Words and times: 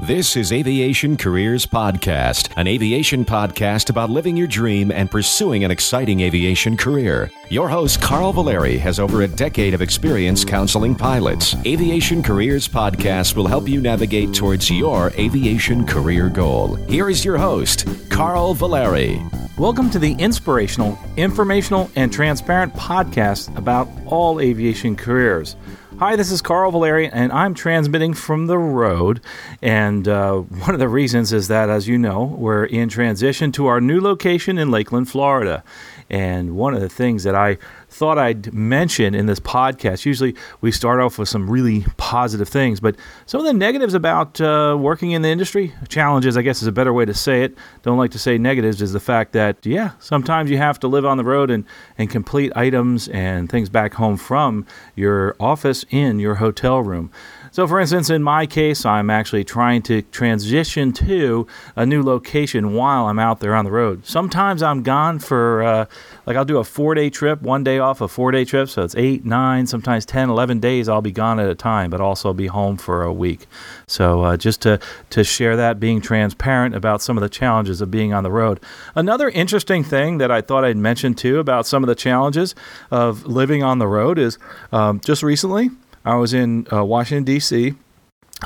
This 0.00 0.36
is 0.36 0.52
Aviation 0.52 1.16
Careers 1.16 1.64
Podcast, 1.64 2.52
an 2.58 2.66
aviation 2.66 3.24
podcast 3.24 3.88
about 3.88 4.10
living 4.10 4.36
your 4.36 4.46
dream 4.46 4.92
and 4.92 5.10
pursuing 5.10 5.64
an 5.64 5.70
exciting 5.70 6.20
aviation 6.20 6.76
career. 6.76 7.30
Your 7.48 7.70
host, 7.70 8.02
Carl 8.02 8.34
Valeri, 8.34 8.76
has 8.76 9.00
over 9.00 9.22
a 9.22 9.26
decade 9.26 9.72
of 9.72 9.80
experience 9.80 10.44
counseling 10.44 10.94
pilots. 10.94 11.56
Aviation 11.64 12.22
Careers 12.22 12.68
Podcast 12.68 13.36
will 13.36 13.46
help 13.46 13.66
you 13.70 13.80
navigate 13.80 14.34
towards 14.34 14.70
your 14.70 15.12
aviation 15.18 15.86
career 15.86 16.28
goal. 16.28 16.74
Here 16.74 17.08
is 17.08 17.24
your 17.24 17.38
host, 17.38 17.88
Carl 18.10 18.52
Valeri. 18.52 19.22
Welcome 19.56 19.88
to 19.92 19.98
the 19.98 20.12
inspirational, 20.18 20.98
informational, 21.16 21.90
and 21.96 22.12
transparent 22.12 22.74
podcast 22.74 23.56
about 23.56 23.88
all 24.04 24.40
aviation 24.40 24.94
careers. 24.94 25.56
Hi, 25.98 26.14
this 26.14 26.30
is 26.30 26.42
Carl 26.42 26.72
Valeri, 26.72 27.08
and 27.08 27.32
I'm 27.32 27.54
transmitting 27.54 28.12
from 28.12 28.48
the 28.48 28.58
road. 28.58 29.22
And 29.62 30.06
uh, 30.06 30.34
one 30.40 30.74
of 30.74 30.78
the 30.78 30.90
reasons 30.90 31.32
is 31.32 31.48
that, 31.48 31.70
as 31.70 31.88
you 31.88 31.96
know, 31.96 32.22
we're 32.22 32.66
in 32.66 32.90
transition 32.90 33.50
to 33.52 33.66
our 33.66 33.80
new 33.80 33.98
location 33.98 34.58
in 34.58 34.70
Lakeland, 34.70 35.08
Florida. 35.08 35.64
And 36.08 36.56
one 36.56 36.74
of 36.74 36.80
the 36.80 36.88
things 36.88 37.24
that 37.24 37.34
I 37.34 37.58
thought 37.88 38.18
I'd 38.18 38.52
mention 38.52 39.14
in 39.14 39.26
this 39.26 39.40
podcast. 39.40 40.04
Usually 40.04 40.34
we 40.60 40.70
start 40.70 41.00
off 41.00 41.18
with 41.18 41.28
some 41.28 41.48
really 41.48 41.86
positive 41.96 42.48
things, 42.48 42.78
but 42.78 42.96
some 43.26 43.40
of 43.40 43.46
the 43.46 43.52
negatives 43.52 43.94
about 43.94 44.40
uh, 44.40 44.76
working 44.78 45.12
in 45.12 45.22
the 45.22 45.28
industry, 45.28 45.72
challenges, 45.88 46.36
I 46.36 46.42
guess 46.42 46.62
is 46.62 46.68
a 46.68 46.72
better 46.72 46.92
way 46.92 47.04
to 47.06 47.14
say 47.14 47.42
it. 47.42 47.56
Don't 47.82 47.98
like 47.98 48.10
to 48.12 48.18
say 48.18 48.38
negatives, 48.38 48.82
is 48.82 48.92
the 48.92 49.00
fact 49.00 49.32
that, 49.32 49.64
yeah, 49.64 49.92
sometimes 49.98 50.50
you 50.50 50.58
have 50.58 50.78
to 50.80 50.88
live 50.88 51.04
on 51.04 51.16
the 51.16 51.24
road 51.24 51.50
and, 51.50 51.64
and 51.96 52.10
complete 52.10 52.52
items 52.54 53.08
and 53.08 53.50
things 53.50 53.68
back 53.68 53.94
home 53.94 54.16
from 54.16 54.66
your 54.94 55.34
office 55.40 55.84
in 55.90 56.18
your 56.18 56.36
hotel 56.36 56.82
room. 56.82 57.10
So, 57.52 57.66
for 57.66 57.80
instance, 57.80 58.10
in 58.10 58.22
my 58.22 58.46
case, 58.46 58.84
I'm 58.84 59.10
actually 59.10 59.44
trying 59.44 59.82
to 59.82 60.02
transition 60.02 60.92
to 60.94 61.46
a 61.74 61.86
new 61.86 62.02
location 62.02 62.74
while 62.74 63.06
I'm 63.06 63.18
out 63.18 63.40
there 63.40 63.54
on 63.54 63.64
the 63.64 63.70
road. 63.70 64.06
Sometimes 64.06 64.62
I'm 64.62 64.82
gone 64.82 65.18
for, 65.18 65.62
uh, 65.62 65.86
like, 66.26 66.36
I'll 66.36 66.44
do 66.44 66.58
a 66.58 66.64
four 66.64 66.94
day 66.94 67.10
trip, 67.10 67.42
one 67.42 67.64
day 67.64 67.78
off, 67.78 68.00
a 68.00 68.08
four 68.08 68.30
day 68.30 68.44
trip. 68.44 68.68
So 68.68 68.82
it's 68.82 68.94
eight, 68.96 69.24
nine, 69.24 69.66
sometimes 69.66 70.04
10, 70.04 70.28
11 70.30 70.60
days 70.60 70.88
I'll 70.88 71.02
be 71.02 71.12
gone 71.12 71.40
at 71.40 71.48
a 71.48 71.54
time, 71.54 71.90
but 71.90 72.00
also 72.00 72.32
be 72.32 72.46
home 72.46 72.76
for 72.76 73.02
a 73.02 73.12
week. 73.12 73.46
So, 73.86 74.22
uh, 74.22 74.36
just 74.36 74.62
to, 74.62 74.80
to 75.10 75.24
share 75.24 75.56
that, 75.56 75.80
being 75.80 76.00
transparent 76.00 76.74
about 76.74 77.02
some 77.02 77.16
of 77.16 77.22
the 77.22 77.28
challenges 77.28 77.80
of 77.80 77.90
being 77.90 78.12
on 78.12 78.22
the 78.22 78.30
road. 78.30 78.60
Another 78.94 79.28
interesting 79.28 79.84
thing 79.84 80.18
that 80.18 80.30
I 80.30 80.40
thought 80.40 80.64
I'd 80.64 80.76
mention 80.76 81.14
too 81.14 81.38
about 81.38 81.66
some 81.66 81.82
of 81.82 81.88
the 81.88 81.94
challenges 81.94 82.54
of 82.90 83.26
living 83.26 83.62
on 83.62 83.78
the 83.78 83.86
road 83.86 84.18
is 84.18 84.38
um, 84.72 85.00
just 85.00 85.22
recently, 85.22 85.70
I 86.06 86.14
was 86.14 86.32
in 86.32 86.66
uh, 86.72 86.84
Washington, 86.84 87.24
D.C. 87.24 87.74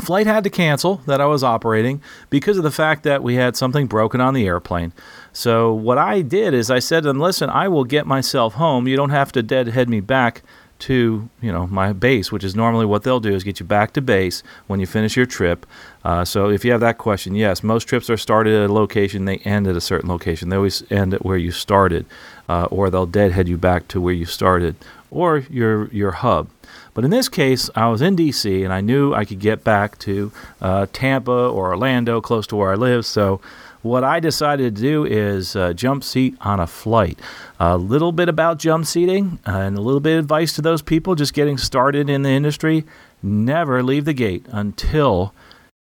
Flight 0.00 0.26
had 0.26 0.44
to 0.44 0.50
cancel 0.50 0.96
that 1.06 1.20
I 1.20 1.26
was 1.26 1.42
operating 1.44 2.00
because 2.30 2.56
of 2.56 2.62
the 2.62 2.70
fact 2.70 3.02
that 3.02 3.22
we 3.22 3.34
had 3.34 3.56
something 3.56 3.86
broken 3.86 4.20
on 4.20 4.34
the 4.34 4.46
airplane. 4.46 4.92
So, 5.32 5.72
what 5.72 5.98
I 5.98 6.22
did 6.22 6.54
is 6.54 6.70
I 6.70 6.78
said 6.78 7.02
to 7.02 7.08
them, 7.08 7.20
listen, 7.20 7.50
I 7.50 7.68
will 7.68 7.84
get 7.84 8.06
myself 8.06 8.54
home. 8.54 8.88
You 8.88 8.96
don't 8.96 9.10
have 9.10 9.32
to 9.32 9.42
deadhead 9.42 9.88
me 9.88 10.00
back 10.00 10.42
to 10.80 11.28
you 11.42 11.52
know 11.52 11.66
my 11.66 11.92
base, 11.92 12.32
which 12.32 12.42
is 12.42 12.56
normally 12.56 12.86
what 12.86 13.02
they'll 13.02 13.20
do 13.20 13.34
is 13.34 13.44
get 13.44 13.60
you 13.60 13.66
back 13.66 13.92
to 13.92 14.00
base 14.00 14.42
when 14.66 14.80
you 14.80 14.86
finish 14.86 15.16
your 15.16 15.26
trip. 15.26 15.66
Uh, 16.04 16.24
so 16.24 16.48
if 16.48 16.64
you 16.64 16.72
have 16.72 16.80
that 16.80 16.98
question, 16.98 17.34
yes, 17.34 17.62
most 17.62 17.84
trips 17.84 18.08
are 18.08 18.16
started 18.16 18.54
at 18.54 18.70
a 18.70 18.72
location, 18.72 19.26
they 19.26 19.36
end 19.38 19.66
at 19.66 19.76
a 19.76 19.80
certain 19.80 20.08
location. 20.08 20.48
They 20.48 20.56
always 20.56 20.82
end 20.90 21.14
at 21.14 21.24
where 21.24 21.36
you 21.36 21.50
started, 21.50 22.06
uh, 22.48 22.64
or 22.70 22.90
they'll 22.90 23.06
deadhead 23.06 23.48
you 23.48 23.58
back 23.58 23.88
to 23.88 24.00
where 24.00 24.14
you 24.14 24.24
started, 24.24 24.74
or 25.10 25.38
your 25.50 25.88
your 25.88 26.12
hub. 26.12 26.48
But 26.94 27.04
in 27.04 27.10
this 27.10 27.28
case, 27.28 27.70
I 27.74 27.88
was 27.88 28.02
in 28.02 28.16
D.C. 28.16 28.64
and 28.64 28.72
I 28.72 28.80
knew 28.80 29.14
I 29.14 29.24
could 29.24 29.38
get 29.38 29.64
back 29.64 29.98
to 30.00 30.32
uh, 30.60 30.86
Tampa 30.92 31.30
or 31.30 31.68
Orlando, 31.70 32.20
close 32.20 32.46
to 32.48 32.56
where 32.56 32.72
I 32.72 32.74
live. 32.74 33.06
So 33.06 33.40
what 33.82 34.04
I 34.04 34.20
decided 34.20 34.76
to 34.76 34.82
do 34.82 35.04
is 35.04 35.56
uh, 35.56 35.72
jump 35.72 36.04
seat 36.04 36.36
on 36.42 36.60
a 36.60 36.66
flight. 36.66 37.18
A 37.58 37.78
little 37.78 38.12
bit 38.12 38.28
about 38.28 38.58
jump 38.58 38.86
seating 38.86 39.38
and 39.46 39.78
a 39.78 39.80
little 39.80 40.00
bit 40.00 40.18
of 40.18 40.24
advice 40.24 40.52
to 40.54 40.62
those 40.62 40.82
people 40.82 41.14
just 41.14 41.32
getting 41.32 41.56
started 41.56 42.10
in 42.10 42.22
the 42.22 42.30
industry. 42.30 42.84
Never 43.22 43.82
leave 43.82 44.04
the 44.04 44.12
gate 44.12 44.44
until 44.50 45.34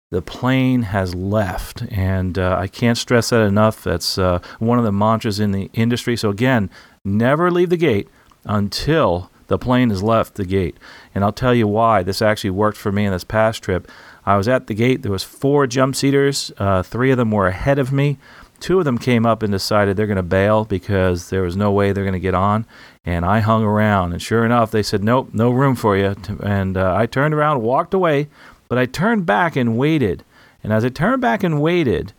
the 0.09 0.21
plane 0.21 0.83
has 0.83 1.15
left. 1.15 1.83
And 1.91 2.37
uh, 2.37 2.57
I 2.57 2.67
can't 2.67 2.97
stress 2.97 3.29
that 3.29 3.41
enough. 3.41 3.83
That's 3.83 4.17
uh, 4.17 4.39
one 4.59 4.77
of 4.77 4.85
the 4.85 4.91
mantras 4.91 5.39
in 5.39 5.51
the 5.51 5.69
industry. 5.73 6.15
So, 6.15 6.29
again, 6.29 6.69
never 7.03 7.51
leave 7.51 7.69
the 7.69 7.77
gate 7.77 8.07
until 8.45 9.29
the 9.51 9.57
plane 9.57 9.89
has 9.89 10.01
left 10.01 10.35
the 10.35 10.45
gate. 10.45 10.77
And 11.13 11.23
I'll 11.23 11.33
tell 11.33 11.53
you 11.53 11.67
why 11.67 12.03
this 12.03 12.21
actually 12.21 12.51
worked 12.51 12.77
for 12.77 12.91
me 12.91 13.05
in 13.05 13.11
this 13.11 13.23
past 13.23 13.61
trip. 13.61 13.91
I 14.25 14.37
was 14.37 14.47
at 14.47 14.67
the 14.67 14.73
gate. 14.73 15.01
There 15.01 15.11
was 15.11 15.23
four 15.23 15.67
jump 15.67 15.95
seaters. 15.95 16.51
Uh, 16.57 16.83
three 16.83 17.11
of 17.11 17.17
them 17.17 17.31
were 17.31 17.47
ahead 17.47 17.77
of 17.77 17.91
me. 17.91 18.17
Two 18.59 18.79
of 18.79 18.85
them 18.85 18.97
came 18.97 19.25
up 19.25 19.43
and 19.43 19.51
decided 19.51 19.97
they're 19.97 20.07
going 20.07 20.15
to 20.15 20.23
bail 20.23 20.65
because 20.65 21.31
there 21.31 21.41
was 21.41 21.57
no 21.57 21.71
way 21.71 21.91
they're 21.91 22.03
going 22.03 22.13
to 22.13 22.19
get 22.19 22.35
on. 22.35 22.65
And 23.03 23.25
I 23.25 23.39
hung 23.39 23.63
around. 23.63 24.13
And 24.13 24.21
sure 24.21 24.45
enough, 24.45 24.71
they 24.71 24.83
said, 24.83 25.03
nope, 25.03 25.29
no 25.33 25.49
room 25.49 25.75
for 25.75 25.97
you. 25.97 26.15
And 26.41 26.77
uh, 26.77 26.95
I 26.95 27.07
turned 27.07 27.33
around, 27.33 27.61
walked 27.61 27.93
away. 27.93 28.29
But 28.69 28.77
I 28.77 28.85
turned 28.85 29.25
back 29.25 29.55
and 29.55 29.77
waited. 29.77 30.23
And 30.63 30.71
as 30.71 30.85
I 30.85 30.89
turned 30.89 31.21
back 31.21 31.43
and 31.43 31.61
waited, 31.61 32.13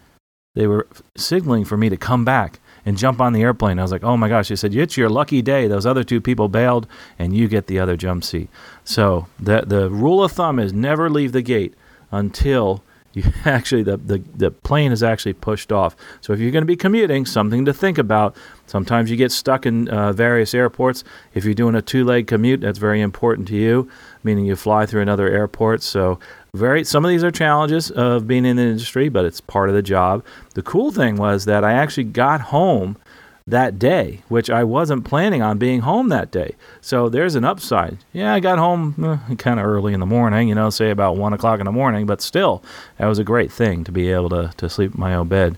they 0.55 0.67
were 0.67 0.87
signaling 1.17 1.65
for 1.65 1.77
me 1.77 1.89
to 1.89 1.97
come 1.97 2.25
back 2.25 2.61
and 2.85 2.99
jump 2.99 3.21
on 3.21 3.33
the 3.33 3.43
airplane. 3.43 3.79
I 3.79 3.83
was 3.83 3.93
like, 3.93 4.05
oh 4.05 4.17
my 4.17 4.29
gosh. 4.29 4.49
They 4.49 4.57
said, 4.57 4.75
it's 4.75 4.97
your 4.97 5.09
lucky 5.09 5.41
day. 5.41 5.69
Those 5.69 5.87
other 5.87 6.05
two 6.05 6.21
people 6.21 6.49
bailed 6.49 6.87
and 7.19 7.35
you 7.35 7.49
get 7.49 7.67
the 7.67 7.79
other 7.79 7.97
jump 7.97 8.25
seat. 8.25 8.49
So 8.85 9.27
the, 9.39 9.63
the 9.63 9.89
rule 9.89 10.23
of 10.23 10.33
thumb 10.33 10.59
is 10.59 10.73
never 10.73 11.09
leave 11.09 11.33
the 11.33 11.43
gate 11.43 11.75
until 12.11 12.83
you 13.15 13.25
actually 13.45 13.83
the, 13.83 13.97
the, 13.97 14.19
the 14.35 14.51
plane 14.51 14.93
is 14.93 15.03
actually 15.03 15.35
pushed 15.35 15.71
off. 15.71 15.95
So 16.21 16.33
if 16.33 16.41
you're 16.41 16.51
going 16.51 16.63
to 16.63 16.67
be 16.67 16.77
commuting, 16.77 17.27
something 17.27 17.65
to 17.65 17.73
think 17.73 17.99
about. 17.99 18.37
Sometimes 18.67 19.11
you 19.11 19.17
get 19.17 19.31
stuck 19.33 19.67
in 19.67 19.89
uh, 19.89 20.13
various 20.13 20.55
airports. 20.55 21.05
If 21.35 21.45
you're 21.45 21.55
doing 21.55 21.75
a 21.75 21.83
two-leg 21.83 22.27
commute, 22.27 22.63
that's 22.63 22.79
very 22.79 23.01
important 23.01 23.49
to 23.49 23.57
you, 23.57 23.89
meaning 24.25 24.47
you 24.47 24.57
fly 24.57 24.87
through 24.87 25.03
another 25.03 25.29
airport. 25.29 25.83
So 25.83 26.19
very 26.55 26.85
some 26.85 27.03
of 27.05 27.09
these 27.09 27.25
are 27.25 27.31
challenges 27.31 27.91
of 27.91 28.27
being 28.27 28.45
in 28.45 28.57
the 28.57 28.63
industry, 28.63 29.09
but 29.09 29.25
it's 29.25 29.41
part 29.41 29.71
of 29.71 29.75
the 29.75 29.83
job. 29.83 30.23
The 30.55 30.63
cool 30.63 30.93
thing 30.93 31.17
was 31.17 31.47
that 31.47 31.65
I 31.65 31.73
actually 31.73 32.05
got 32.05 32.43
home 32.43 32.99
that 33.47 33.79
day, 33.79 34.21
which 34.29 34.51
I 34.51 34.63
wasn't 34.63 35.05
planning 35.05 35.41
on 35.41 35.57
being 35.57 35.81
home 35.81 36.11
that 36.11 36.31
day. 36.31 36.55
So 36.83 37.09
there's 37.09 37.35
an 37.37 37.45
upside. 37.45 37.99
Yeah, 38.13 38.35
I 38.35 38.41
got 38.41 38.59
home 38.59 38.95
eh, 39.31 39.35
kind 39.37 39.59
of 39.59 39.67
early 39.67 39.95
in 39.95 40.01
the 40.01 40.07
morning, 40.07 40.49
you 40.49 40.55
know, 40.55 40.69
say 40.69 40.91
about 40.91 41.17
one 41.17 41.33
o'clock 41.33 41.59
in 41.59 41.65
the 41.65 41.73
morning, 41.73 42.05
but 42.05 42.21
still, 42.21 42.63
that 42.99 43.07
was 43.07 43.19
a 43.19 43.25
great 43.25 43.51
thing 43.51 43.83
to 43.85 43.91
be 43.91 44.11
able 44.13 44.29
to, 44.29 44.53
to 44.59 44.69
sleep 44.69 44.95
in 44.95 45.01
my 45.01 45.15
own 45.15 45.29
bed. 45.29 45.57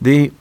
The 0.00 0.32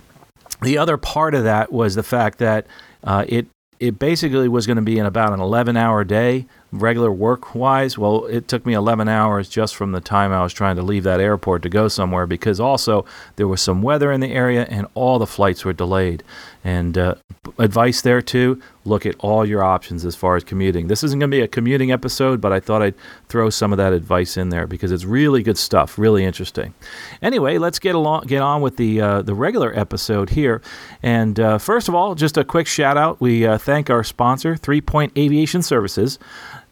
the 0.61 0.77
other 0.77 0.95
part 0.95 1.35
of 1.35 1.43
that 1.43 1.73
was 1.73 1.95
the 1.95 2.03
fact 2.03 2.37
that 2.37 2.65
uh, 3.03 3.25
it 3.27 3.47
it 3.81 3.99
basically 3.99 4.47
was 4.47 4.65
going 4.65 4.77
to 4.77 4.81
be 4.81 4.97
in 4.97 5.05
about 5.05 5.33
an 5.33 5.41
11 5.41 5.75
hour 5.75 6.05
day 6.05 6.45
regular 6.73 7.11
work 7.11 7.53
wise, 7.53 7.97
well, 7.97 8.25
it 8.25 8.47
took 8.47 8.65
me 8.65 8.73
11 8.73 9.07
hours 9.07 9.47
just 9.47 9.75
from 9.75 9.91
the 9.91 10.01
time 10.01 10.31
I 10.31 10.41
was 10.41 10.53
trying 10.53 10.75
to 10.77 10.81
leave 10.81 11.03
that 11.03 11.19
airport 11.19 11.61
to 11.63 11.69
go 11.69 11.87
somewhere 11.87 12.25
because 12.25 12.59
also 12.59 13.05
there 13.35 13.47
was 13.47 13.61
some 13.61 13.81
weather 13.81 14.11
in 14.11 14.19
the 14.19 14.31
area 14.31 14.65
and 14.69 14.87
all 14.95 15.19
the 15.19 15.27
flights 15.27 15.63
were 15.63 15.73
delayed. 15.73 16.23
And 16.63 16.97
uh, 16.97 17.15
advice 17.59 18.01
there 18.01 18.21
too 18.21 18.61
look 18.85 19.05
at 19.05 19.15
all 19.19 19.45
your 19.45 19.63
options 19.63 20.05
as 20.05 20.15
far 20.15 20.35
as 20.35 20.43
commuting. 20.43 20.87
This 20.87 21.03
isn't 21.03 21.19
going 21.19 21.31
to 21.31 21.37
be 21.37 21.41
a 21.41 21.47
commuting 21.47 21.91
episode, 21.91 22.41
but 22.41 22.51
I 22.51 22.59
thought 22.59 22.81
I'd 22.81 22.95
throw 23.29 23.49
some 23.49 23.71
of 23.71 23.77
that 23.77 23.93
advice 23.93 24.37
in 24.37 24.49
there 24.49 24.67
because 24.67 24.91
it's 24.91 25.05
really 25.05 25.41
good 25.41 25.57
stuff, 25.57 25.97
really 25.97 26.25
interesting. 26.25 26.73
Anyway, 27.21 27.57
let's 27.57 27.79
get 27.79 27.95
along, 27.95 28.27
get 28.27 28.41
on 28.41 28.61
with 28.61 28.77
the 28.77 28.99
uh, 29.01 29.21
the 29.21 29.33
regular 29.33 29.77
episode 29.77 30.31
here. 30.31 30.61
And 31.01 31.39
uh, 31.39 31.57
first 31.57 31.87
of 31.87 31.95
all, 31.95 32.15
just 32.15 32.37
a 32.37 32.43
quick 32.43 32.67
shout 32.67 32.97
out. 32.97 33.21
We 33.21 33.45
uh, 33.45 33.57
thank 33.57 33.89
our 33.89 34.03
sponsor, 34.03 34.55
Three 34.55 34.81
Point 34.81 35.13
Aviation 35.17 35.61
Services. 35.61 36.19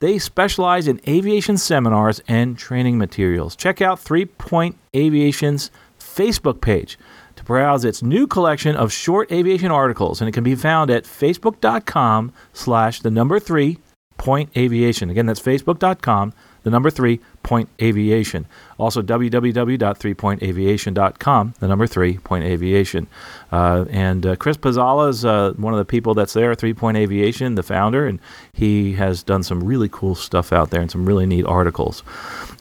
They 0.01 0.17
specialize 0.17 0.87
in 0.87 0.99
aviation 1.07 1.59
seminars 1.59 2.21
and 2.27 2.57
training 2.57 2.97
materials. 2.97 3.55
Check 3.55 3.83
out 3.83 3.99
Three 3.99 4.25
Point 4.25 4.75
Aviation's 4.95 5.69
Facebook 5.99 6.59
page 6.59 6.97
to 7.35 7.43
browse 7.43 7.85
its 7.85 8.01
new 8.01 8.25
collection 8.25 8.75
of 8.75 8.91
short 8.91 9.31
aviation 9.31 9.69
articles, 9.69 10.19
and 10.19 10.27
it 10.27 10.31
can 10.31 10.43
be 10.43 10.55
found 10.55 10.89
at 10.89 11.03
facebook.com 11.03 12.33
slash 12.51 13.01
the 13.01 13.11
number 13.11 13.39
three 13.39 13.77
point 14.17 14.49
aviation. 14.57 15.11
Again, 15.11 15.27
that's 15.27 15.39
facebook.com, 15.39 16.33
the 16.63 16.71
number 16.71 16.89
three 16.89 17.19
point 17.43 17.69
aviation. 17.81 18.45
Also, 18.77 19.01
www.threepointaviation.com, 19.01 21.53
the 21.59 21.67
number 21.67 21.87
three 21.87 22.19
point 22.19 22.43
aviation. 22.43 23.07
Uh, 23.51 23.85
and 23.89 24.25
uh, 24.25 24.35
Chris 24.37 24.57
Pizzala 24.57 25.09
is 25.09 25.25
uh, 25.25 25.53
one 25.57 25.73
of 25.73 25.77
the 25.77 25.85
people 25.85 26.13
that's 26.13 26.33
there, 26.33 26.55
Three 26.55 26.73
Point 26.73 26.97
Aviation, 26.97 27.55
the 27.55 27.63
founder, 27.63 28.07
and 28.07 28.19
he 28.53 28.93
has 28.93 29.23
done 29.23 29.43
some 29.43 29.61
really 29.61 29.89
cool 29.89 30.15
stuff 30.15 30.53
out 30.53 30.69
there 30.69 30.81
and 30.81 30.89
some 30.89 31.05
really 31.05 31.25
neat 31.25 31.45
articles. 31.45 32.03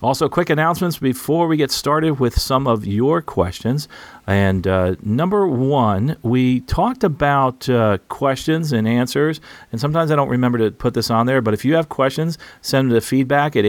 Also, 0.02 0.28
quick 0.28 0.50
announcements 0.50 0.98
before 0.98 1.46
we 1.46 1.56
get 1.56 1.70
started 1.70 2.18
with 2.18 2.38
some 2.38 2.66
of 2.66 2.86
your 2.86 3.22
questions. 3.22 3.86
And 4.26 4.66
uh, 4.66 4.96
number 5.02 5.46
one, 5.46 6.16
we 6.22 6.60
talked 6.60 7.04
about 7.04 7.68
uh, 7.68 7.98
questions 8.08 8.72
and 8.72 8.88
answers, 8.88 9.40
and 9.72 9.80
sometimes 9.80 10.10
I 10.10 10.16
don't 10.16 10.28
remember 10.28 10.58
to 10.58 10.70
put 10.70 10.94
this 10.94 11.10
on 11.10 11.26
there, 11.26 11.40
but 11.40 11.54
if 11.54 11.64
you 11.64 11.74
have 11.74 11.88
questions, 11.88 12.38
send 12.62 12.90
them 12.90 12.96
to 12.96 13.00
feedback 13.00 13.56
at 13.56 13.64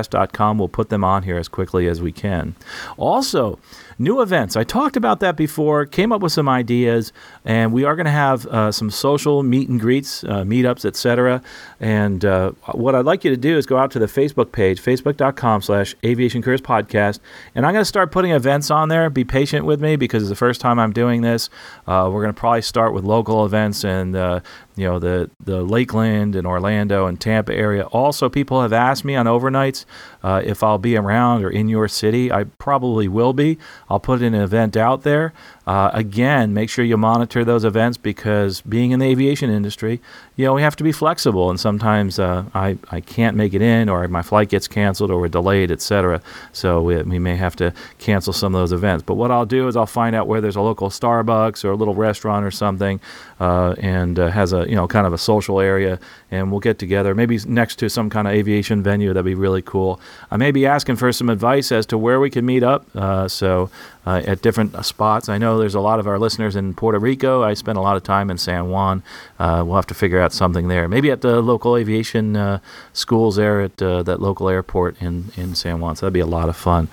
aviationcareerspodcast.com. 0.00 0.58
We'll 0.58 0.68
put 0.68 0.88
them 0.88 1.04
on 1.04 1.22
here 1.22 1.38
as 1.38 1.48
quickly 1.48 1.86
as 1.86 2.00
we 2.00 2.12
can. 2.12 2.54
Also, 2.96 3.58
new 3.98 4.20
events. 4.22 4.56
I 4.56 4.64
talked 4.64 4.96
about 4.96 5.20
that 5.20 5.36
before, 5.36 5.84
came 5.84 6.10
up 6.10 6.22
with 6.22 6.32
some 6.32 6.48
ideas, 6.48 7.12
and 7.44 7.72
we 7.72 7.84
are 7.84 7.94
going 7.94 8.06
to 8.06 8.10
have 8.10 8.46
uh, 8.46 8.72
some 8.72 8.90
social 8.90 9.42
meet 9.42 9.68
and 9.68 9.78
greets, 9.78 10.24
uh, 10.24 10.42
meetups, 10.42 10.84
etc. 10.84 11.42
And 11.78 12.24
uh, 12.24 12.52
what 12.72 12.94
I'd 12.94 13.04
like 13.04 13.24
you 13.24 13.30
to 13.30 13.36
do 13.36 13.56
is 13.56 13.66
go 13.66 13.76
out 13.76 13.90
to 13.92 13.98
the 13.98 14.06
Facebook 14.06 14.52
page, 14.52 14.80
facebook.com 14.80 15.62
slash 15.62 15.94
aviation 16.04 16.42
careers 16.42 16.60
podcast, 16.60 17.20
and 17.54 17.66
I'm 17.66 17.72
going 17.72 17.82
to 17.82 17.88
start 17.88 18.10
putting 18.10 18.32
events 18.32 18.70
on 18.70 18.88
there. 18.88 19.10
Be 19.10 19.24
patient 19.24 19.66
with 19.66 19.80
me 19.80 19.96
because 19.96 20.22
it's 20.22 20.30
the 20.30 20.36
first 20.36 20.60
time 20.60 20.78
I'm 20.78 20.92
doing 20.92 21.20
this. 21.20 21.50
Uh, 21.86 22.08
we're 22.12 22.22
going 22.22 22.34
to 22.34 22.40
probably 22.40 22.62
start 22.62 22.94
with 22.94 23.04
local 23.04 23.44
events 23.44 23.84
and 23.84 24.16
uh, 24.16 24.40
you 24.80 24.86
know 24.86 24.98
the 24.98 25.30
the 25.38 25.62
Lakeland 25.62 26.34
and 26.34 26.46
Orlando 26.46 27.06
and 27.06 27.20
Tampa 27.20 27.54
area. 27.54 27.84
Also, 27.88 28.30
people 28.30 28.62
have 28.62 28.72
asked 28.72 29.04
me 29.04 29.14
on 29.14 29.26
overnights 29.26 29.84
uh, 30.22 30.40
if 30.42 30.62
I'll 30.62 30.78
be 30.78 30.96
around 30.96 31.44
or 31.44 31.50
in 31.50 31.68
your 31.68 31.86
city. 31.86 32.32
I 32.32 32.44
probably 32.44 33.06
will 33.06 33.34
be. 33.34 33.58
I'll 33.90 34.00
put 34.00 34.22
an 34.22 34.34
event 34.34 34.78
out 34.78 35.02
there. 35.02 35.34
Uh, 35.66 35.90
again, 35.92 36.52
make 36.52 36.68
sure 36.68 36.84
you 36.84 36.96
monitor 36.96 37.44
those 37.44 37.64
events 37.64 37.96
because 37.96 38.60
being 38.62 38.90
in 38.90 38.98
the 38.98 39.06
aviation 39.06 39.50
industry, 39.50 40.00
you 40.34 40.44
know, 40.44 40.54
we 40.54 40.62
have 40.62 40.74
to 40.76 40.82
be 40.82 40.90
flexible, 40.90 41.50
and 41.50 41.60
sometimes 41.60 42.18
uh, 42.18 42.44
I, 42.54 42.78
I 42.90 43.00
can't 43.00 43.36
make 43.36 43.52
it 43.54 43.62
in, 43.62 43.88
or 43.88 44.08
my 44.08 44.22
flight 44.22 44.48
gets 44.48 44.66
canceled, 44.66 45.10
or 45.10 45.20
we're 45.20 45.28
delayed, 45.28 45.70
etc. 45.70 46.22
So 46.52 46.82
we, 46.82 47.02
we 47.02 47.18
may 47.18 47.36
have 47.36 47.54
to 47.56 47.72
cancel 47.98 48.32
some 48.32 48.54
of 48.54 48.60
those 48.60 48.72
events. 48.72 49.04
But 49.06 49.14
what 49.14 49.30
I'll 49.30 49.46
do 49.46 49.68
is 49.68 49.76
I'll 49.76 49.86
find 49.86 50.16
out 50.16 50.26
where 50.26 50.40
there's 50.40 50.56
a 50.56 50.60
local 50.60 50.88
Starbucks 50.88 51.62
or 51.62 51.70
a 51.70 51.76
little 51.76 51.94
restaurant 51.94 52.44
or 52.44 52.50
something, 52.50 52.98
uh, 53.38 53.74
and 53.78 54.18
uh, 54.18 54.28
has 54.30 54.52
a 54.52 54.66
you 54.70 54.76
know 54.76 54.86
kind 54.86 55.06
of 55.06 55.12
a 55.12 55.18
social 55.18 55.60
area, 55.60 55.98
and 56.30 56.50
we'll 56.50 56.60
get 56.60 56.78
together, 56.78 57.14
maybe 57.14 57.38
next 57.46 57.76
to 57.80 57.90
some 57.90 58.08
kind 58.08 58.28
of 58.28 58.34
aviation 58.34 58.82
venue. 58.82 59.08
That'd 59.12 59.24
be 59.24 59.34
really 59.34 59.62
cool. 59.62 60.00
I 60.30 60.36
may 60.36 60.52
be 60.52 60.64
asking 60.64 60.96
for 60.96 61.10
some 61.12 61.28
advice 61.28 61.72
as 61.72 61.86
to 61.86 61.98
where 61.98 62.20
we 62.20 62.30
can 62.30 62.46
meet 62.46 62.62
up. 62.62 62.86
Uh, 62.94 63.26
so 63.26 63.68
uh, 64.06 64.22
at 64.26 64.40
different 64.42 64.84
spots. 64.84 65.28
I 65.28 65.38
know 65.38 65.58
there's 65.58 65.74
a 65.74 65.80
lot 65.80 66.00
of 66.00 66.06
our 66.06 66.18
listeners 66.18 66.56
in 66.56 66.74
Puerto 66.74 66.98
Rico. 66.98 67.42
I 67.42 67.54
spent 67.54 67.76
a 67.76 67.80
lot 67.80 67.96
of 67.96 68.02
time 68.02 68.30
in 68.30 68.38
San 68.38 68.70
Juan. 68.70 69.02
Uh, 69.38 69.62
we'll 69.66 69.76
have 69.76 69.86
to 69.88 69.94
figure 69.94 70.20
out 70.20 70.32
something 70.32 70.68
there. 70.68 70.88
Maybe 70.88 71.10
at 71.10 71.20
the 71.20 71.42
local 71.42 71.76
aviation 71.76 72.36
uh, 72.36 72.60
schools 72.92 73.36
there 73.36 73.60
at 73.60 73.80
uh, 73.82 74.02
that 74.04 74.20
local 74.20 74.48
airport 74.48 75.00
in, 75.02 75.30
in 75.36 75.54
San 75.54 75.80
Juan. 75.80 75.96
So 75.96 76.06
that'd 76.06 76.14
be 76.14 76.20
a 76.20 76.26
lot 76.26 76.48
of 76.48 76.56
fun. 76.56 76.88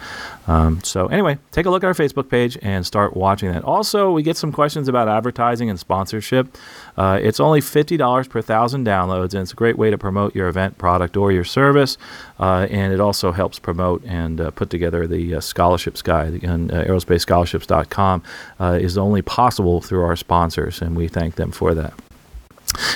Um, 0.47 0.81
so 0.83 1.07
anyway, 1.07 1.37
take 1.51 1.65
a 1.65 1.69
look 1.69 1.83
at 1.83 1.87
our 1.87 1.93
Facebook 1.93 2.29
page 2.29 2.57
and 2.61 2.85
start 2.85 3.15
watching 3.15 3.51
that. 3.51 3.63
Also, 3.63 4.11
we 4.11 4.23
get 4.23 4.37
some 4.37 4.51
questions 4.51 4.87
about 4.87 5.07
advertising 5.07 5.69
and 5.69 5.79
sponsorship. 5.79 6.57
Uh, 6.97 7.19
it's 7.21 7.39
only 7.39 7.56
$50 7.59 8.29
per 8.29 8.41
thousand 8.41 8.85
downloads, 8.85 9.33
and 9.33 9.41
it's 9.41 9.51
a 9.51 9.55
great 9.55 9.77
way 9.77 9.89
to 9.89 9.97
promote 9.97 10.35
your 10.35 10.47
event, 10.47 10.77
product, 10.77 11.17
or 11.17 11.31
your 11.31 11.43
service. 11.43 11.97
Uh, 12.39 12.67
and 12.69 12.93
it 12.93 12.99
also 12.99 13.31
helps 13.31 13.59
promote 13.59 14.03
and 14.05 14.39
uh, 14.39 14.51
put 14.51 14.69
together 14.69 15.07
the 15.07 15.35
uh, 15.35 15.39
scholarships 15.39 16.01
guide. 16.01 16.33
Again, 16.33 16.71
uh, 16.71 16.83
aerospacescholarships.com 16.83 18.23
uh, 18.59 18.77
is 18.81 18.97
only 18.97 19.21
possible 19.21 19.81
through 19.81 20.03
our 20.03 20.15
sponsors, 20.15 20.81
and 20.81 20.95
we 20.95 21.07
thank 21.07 21.35
them 21.35 21.51
for 21.51 21.73
that. 21.73 21.93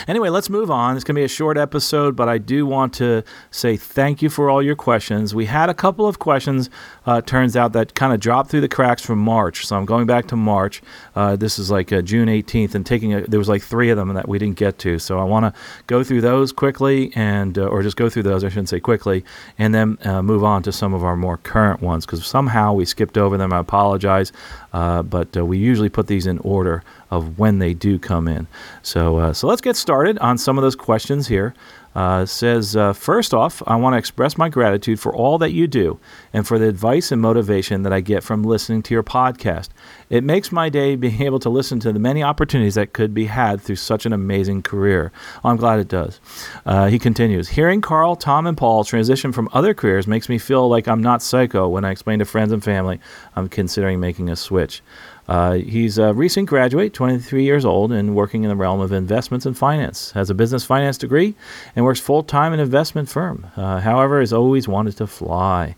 Anyway, 0.08 0.30
let's 0.30 0.50
move 0.50 0.72
on. 0.72 0.96
It's 0.96 1.04
going 1.04 1.16
to 1.16 1.20
be 1.20 1.26
a 1.26 1.30
short 1.30 1.58
episode, 1.58 2.16
but 2.16 2.28
I 2.28 2.38
do 2.38 2.66
want 2.66 2.94
to 2.96 3.24
say 3.52 3.78
thank 3.78 4.22
you 4.22 4.30
for 4.30 4.50
all 4.50 4.62
your 4.62 4.76
questions. 4.76 5.34
We 5.34 5.46
had 5.46 5.70
a 5.70 5.74
couple 5.74 6.08
of 6.08 6.20
questions, 6.20 6.70
uh, 7.06 7.22
turns 7.22 7.56
out, 7.56 7.74
that 7.74 7.94
kind 7.94 8.14
of 8.14 8.20
dropped 8.20 8.50
through 8.50 8.62
the 8.62 8.68
cracks 8.68 9.06
from 9.06 9.20
March. 9.20 9.66
So 9.66 9.78
I'm 9.78 9.86
going 9.86 10.08
back 10.08 10.28
to 10.28 10.36
March. 10.36 10.82
Uh, 11.16 11.36
this 11.36 11.60
is 11.60 11.72
like 11.72 11.92
uh, 11.94 12.02
June 12.02 12.28
18th, 12.28 12.76
and 12.76 12.86
taking 12.86 13.14
a, 13.14 13.22
there 13.22 13.40
was 13.40 13.50
like 13.50 13.62
three 13.62 13.90
of 13.90 13.98
them 13.98 14.14
that 14.14 14.28
we 14.28 14.40
didn't 14.40 14.58
get 14.58 14.80
to. 14.80 15.00
So 15.00 15.20
I 15.20 15.24
want 15.24 15.46
to 15.46 15.62
go 15.88 16.04
through 16.04 16.22
those 16.22 16.52
quickly, 16.52 17.12
and 17.16 17.58
uh, 17.58 17.68
or 17.68 17.84
just 17.84 17.98
go 17.98 18.10
through 18.10 18.24
those. 18.24 18.44
I 18.44 18.50
shouldn't 18.50 18.70
say 18.70 18.80
quickly, 18.80 19.24
and 19.58 19.74
then 19.74 19.98
uh, 20.04 20.22
move 20.22 20.44
on 20.44 20.64
to 20.64 20.72
some 20.72 20.94
of 20.94 21.04
our 21.04 21.16
more 21.16 21.38
current 21.38 21.82
ones 21.82 22.06
because 22.06 22.26
somehow 22.26 22.74
we 22.74 22.86
skipped 22.86 23.18
over 23.18 23.38
them. 23.38 23.54
I 23.54 23.60
apologize, 23.60 24.32
uh, 24.74 25.04
but 25.04 25.36
we 25.36 25.58
usually 25.58 25.90
put 25.90 26.08
these 26.08 26.28
in 26.28 26.40
order 26.40 26.84
of 27.12 27.38
when 27.38 27.60
they 27.60 27.74
do 27.74 28.00
come 28.00 28.28
in. 28.28 28.48
So, 28.82 29.18
uh, 29.18 29.34
so 29.34 29.48
let's 29.48 29.62
get 29.62 29.76
started 29.76 30.18
on 30.20 30.38
some 30.38 30.58
of 30.58 30.62
those 30.62 30.76
questions 30.76 31.28
here. 31.28 31.54
Uh, 31.94 32.26
says, 32.26 32.76
uh, 32.76 32.94
first 32.94 33.34
off, 33.34 33.62
I 33.68 33.76
want 33.76 33.94
to 33.94 33.98
express 33.98 34.38
my 34.38 34.48
gratitude 34.48 35.00
for 35.00 35.14
all 35.14 35.38
that 35.40 35.52
you 35.52 35.68
do 35.68 36.00
and 36.32 36.48
for 36.48 36.58
the 36.58 36.70
advice 36.70 37.12
and 37.12 37.22
motivation 37.22 37.84
that 37.84 37.92
I 37.92 38.00
get 38.00 38.24
from 38.24 38.44
listening 38.44 38.82
to 38.84 38.94
your 38.94 39.04
podcast. 39.04 39.70
It 40.10 40.24
makes 40.24 40.54
my 40.54 40.70
day 40.70 40.96
being 41.02 41.22
able 41.22 41.40
to 41.40 41.50
listen 41.50 41.82
to 41.82 41.92
the 41.92 42.00
many 42.00 42.24
opportunities 42.24 42.76
that 42.76 42.94
could 42.94 43.14
be 43.14 43.26
had 43.26 43.62
through 43.62 43.76
such 43.76 44.06
an 44.06 44.14
amazing 44.14 44.62
career. 44.62 45.12
I'm 45.44 45.58
glad 45.58 45.80
it 45.80 45.90
does. 45.90 46.22
Uh, 46.66 46.88
he 46.88 46.98
continues 46.98 47.50
Hearing 47.50 47.82
Carl, 47.82 48.16
Tom, 48.16 48.48
and 48.48 48.58
Paul 48.58 48.86
transition 48.86 49.34
from 49.34 49.50
other 49.52 49.74
careers 49.74 50.08
makes 50.08 50.30
me 50.30 50.38
feel 50.38 50.70
like 50.70 50.88
I'm 50.88 51.02
not 51.02 51.22
psycho 51.22 51.68
when 51.68 51.84
I 51.84 51.92
explain 51.92 52.20
to 52.20 52.26
friends 52.26 52.54
and 52.54 52.64
family 52.64 53.02
I'm 53.36 53.50
considering 53.50 54.00
making 54.00 54.30
a 54.30 54.36
switch. 54.38 54.82
Uh, 55.28 55.54
he's 55.54 55.98
a 55.98 56.14
recent 56.14 56.50
graduate, 56.50 56.94
23 56.94 57.44
years 57.44 57.64
old, 57.64 57.92
and 57.92 58.16
working 58.16 58.44
in 58.44 58.50
the 58.50 58.56
realm 58.56 58.82
of 58.82 58.92
investments 58.92 59.46
and 59.46 59.58
finance. 59.58 60.12
Has 60.12 60.30
a 60.30 60.34
business 60.34 60.66
finance 60.66 60.98
degree 60.98 61.36
works 61.84 62.00
full 62.00 62.24
time 62.24 62.54
in 62.54 62.60
an 62.60 62.66
investment 62.66 63.10
firm. 63.10 63.48
Uh, 63.56 63.80
however, 63.80 64.20
has 64.20 64.34
always 64.34 64.68
wanted 64.68 64.98
to 64.98 65.08
fly. 65.08 65.76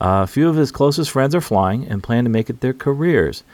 Uh, 0.00 0.22
a 0.24 0.26
few 0.26 0.48
of 0.48 0.56
his 0.56 0.72
closest 0.72 1.10
friends 1.10 1.34
are 1.34 1.40
flying 1.40 1.86
and 1.86 2.02
plan 2.02 2.24
to 2.24 2.30
make 2.30 2.50
it 2.50 2.60
their 2.60 2.74
careers, 2.74 3.44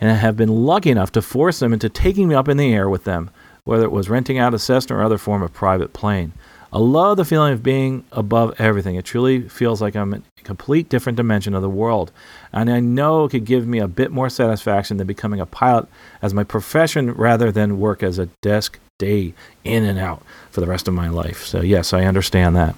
and 0.00 0.10
have 0.16 0.36
been 0.36 0.48
lucky 0.48 0.90
enough 0.90 1.12
to 1.12 1.22
force 1.22 1.58
them 1.58 1.72
into 1.72 1.88
taking 1.88 2.28
me 2.28 2.34
up 2.34 2.48
in 2.48 2.56
the 2.56 2.72
air 2.72 2.88
with 2.88 3.04
them, 3.04 3.30
whether 3.64 3.84
it 3.84 3.92
was 3.92 4.10
renting 4.10 4.38
out 4.38 4.54
a 4.54 4.58
Cessna 4.58 4.96
or 4.96 5.02
other 5.02 5.18
form 5.18 5.42
of 5.42 5.52
private 5.52 5.92
plane. 5.92 6.32
I 6.74 6.78
love 6.78 7.16
the 7.16 7.24
feeling 7.24 7.52
of 7.52 7.62
being 7.62 8.04
above 8.10 8.60
everything. 8.60 8.96
It 8.96 9.04
truly 9.04 9.48
feels 9.48 9.80
like 9.80 9.94
I'm 9.94 10.12
in 10.12 10.24
a 10.36 10.42
complete 10.42 10.88
different 10.88 11.14
dimension 11.14 11.54
of 11.54 11.62
the 11.62 11.70
world. 11.70 12.10
And 12.52 12.68
I 12.68 12.80
know 12.80 13.24
it 13.24 13.30
could 13.30 13.44
give 13.44 13.64
me 13.64 13.78
a 13.78 13.86
bit 13.86 14.10
more 14.10 14.28
satisfaction 14.28 14.96
than 14.96 15.06
becoming 15.06 15.38
a 15.38 15.46
pilot 15.46 15.86
as 16.20 16.34
my 16.34 16.42
profession 16.42 17.12
rather 17.12 17.52
than 17.52 17.78
work 17.78 18.02
as 18.02 18.18
a 18.18 18.26
desk 18.42 18.80
day 18.98 19.34
in 19.64 19.82
and 19.82 19.98
out 19.98 20.22
for 20.52 20.60
the 20.60 20.68
rest 20.68 20.86
of 20.86 20.94
my 20.94 21.08
life. 21.08 21.44
So, 21.44 21.62
yes, 21.62 21.92
I 21.92 22.04
understand 22.04 22.54
that. 22.54 22.76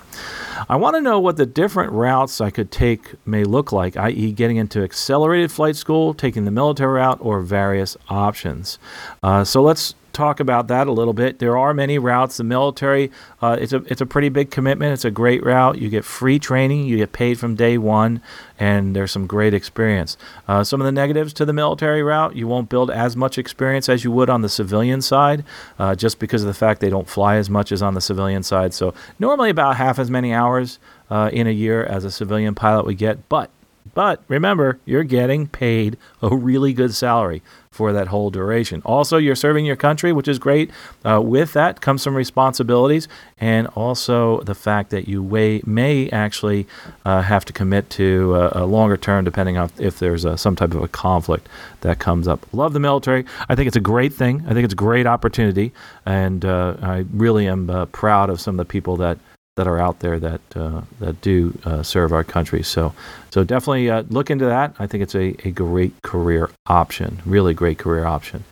I 0.66 0.76
want 0.76 0.96
to 0.96 1.02
know 1.02 1.20
what 1.20 1.36
the 1.36 1.44
different 1.44 1.92
routes 1.92 2.40
I 2.40 2.48
could 2.48 2.70
take 2.70 3.14
may 3.26 3.44
look 3.44 3.70
like, 3.70 3.98
i.e., 3.98 4.32
getting 4.32 4.56
into 4.56 4.82
accelerated 4.82 5.52
flight 5.52 5.76
school, 5.76 6.14
taking 6.14 6.46
the 6.46 6.50
military 6.50 6.94
route, 7.00 7.18
or 7.20 7.42
various 7.42 7.98
options. 8.08 8.78
Uh, 9.22 9.44
so, 9.44 9.60
let's 9.60 9.94
talk 10.16 10.40
about 10.40 10.68
that 10.68 10.86
a 10.86 10.92
little 10.92 11.12
bit. 11.12 11.38
There 11.38 11.56
are 11.56 11.74
many 11.74 11.98
routes. 11.98 12.38
The 12.38 12.44
military, 12.44 13.10
uh, 13.42 13.56
it's 13.60 13.72
a 13.72 13.76
it's 13.86 14.00
a 14.00 14.06
pretty 14.06 14.30
big 14.30 14.50
commitment. 14.50 14.92
It's 14.92 15.04
a 15.04 15.10
great 15.10 15.44
route. 15.44 15.78
You 15.78 15.88
get 15.88 16.04
free 16.04 16.38
training. 16.38 16.86
You 16.86 16.96
get 16.96 17.12
paid 17.12 17.38
from 17.38 17.54
day 17.54 17.76
one, 17.78 18.20
and 18.58 18.96
there's 18.96 19.12
some 19.12 19.26
great 19.26 19.52
experience. 19.54 20.16
Uh, 20.48 20.64
some 20.64 20.80
of 20.80 20.86
the 20.86 20.92
negatives 20.92 21.32
to 21.34 21.44
the 21.44 21.52
military 21.52 22.02
route: 22.02 22.34
you 22.34 22.48
won't 22.48 22.68
build 22.68 22.90
as 22.90 23.16
much 23.16 23.38
experience 23.38 23.88
as 23.88 24.02
you 24.04 24.10
would 24.10 24.30
on 24.30 24.40
the 24.40 24.48
civilian 24.48 25.02
side, 25.02 25.44
uh, 25.78 25.94
just 25.94 26.18
because 26.18 26.42
of 26.42 26.48
the 26.48 26.54
fact 26.54 26.80
they 26.80 26.90
don't 26.90 27.08
fly 27.08 27.36
as 27.36 27.50
much 27.50 27.70
as 27.70 27.82
on 27.82 27.94
the 27.94 28.00
civilian 28.00 28.42
side. 28.42 28.72
So 28.72 28.94
normally 29.18 29.50
about 29.50 29.76
half 29.76 29.98
as 29.98 30.10
many 30.10 30.32
hours 30.32 30.78
uh, 31.10 31.30
in 31.32 31.46
a 31.46 31.50
year 31.50 31.84
as 31.84 32.04
a 32.04 32.10
civilian 32.10 32.54
pilot 32.54 32.86
would 32.86 32.98
get, 32.98 33.28
but 33.28 33.50
but 33.94 34.22
remember, 34.28 34.78
you're 34.84 35.04
getting 35.04 35.46
paid 35.46 35.96
a 36.22 36.34
really 36.34 36.72
good 36.72 36.94
salary 36.94 37.42
for 37.76 37.92
that 37.92 38.08
whole 38.08 38.30
duration. 38.30 38.80
Also, 38.86 39.18
you're 39.18 39.36
serving 39.36 39.66
your 39.66 39.76
country, 39.76 40.10
which 40.10 40.26
is 40.26 40.38
great. 40.38 40.70
Uh, 41.04 41.20
with 41.22 41.52
that 41.52 41.82
comes 41.82 42.02
some 42.02 42.14
responsibilities, 42.14 43.06
and 43.38 43.66
also 43.68 44.40
the 44.40 44.54
fact 44.54 44.88
that 44.90 45.06
you 45.06 45.22
may, 45.66 46.08
actually 46.10 46.66
uh, 47.04 47.20
have 47.20 47.44
to 47.44 47.52
commit 47.52 47.90
to 47.90 48.34
a, 48.34 48.62
a, 48.62 48.66
longer 48.66 48.96
term, 48.96 49.24
depending 49.24 49.58
on 49.58 49.70
if 49.78 49.98
there's 49.98 50.24
a, 50.24 50.38
some 50.38 50.56
type 50.56 50.72
of 50.72 50.82
a 50.82 50.88
conflict 50.88 51.48
that 51.82 51.98
comes 51.98 52.26
up. 52.26 52.46
Love 52.52 52.72
the 52.72 52.80
military. 52.80 53.26
I 53.48 53.54
think 53.54 53.66
it's 53.66 53.76
a 53.76 53.80
great 53.80 54.14
thing. 54.14 54.42
I 54.48 54.54
think 54.54 54.64
it's 54.64 54.72
a 54.72 54.76
great 54.76 55.06
opportunity, 55.06 55.72
and 56.06 56.44
uh, 56.44 56.76
I 56.80 57.04
really 57.12 57.46
am 57.46 57.68
uh, 57.68 57.86
proud 57.86 58.30
of 58.30 58.40
some 58.40 58.54
of 58.54 58.66
the 58.66 58.70
people 58.70 58.96
that 58.96 59.18
that 59.56 59.66
are 59.66 59.78
out 59.78 60.00
there 60.00 60.18
that 60.20 60.40
uh, 60.54 60.82
that 61.00 61.20
do 61.22 61.58
uh, 61.64 61.82
serve 61.82 62.12
our 62.12 62.22
country. 62.22 62.62
So 62.62 62.94
so 63.30 63.42
definitely 63.42 63.90
uh, 63.90 64.04
look 64.08 64.30
into 64.30 64.44
that. 64.44 64.74
I 64.78 64.86
think 64.86 65.02
it's 65.02 65.14
a, 65.14 65.34
a 65.48 65.50
great 65.50 66.00
career 66.02 66.50
option, 66.66 67.22
really 67.24 67.54
great 67.54 67.78
career 67.78 68.04
option. 68.04 68.44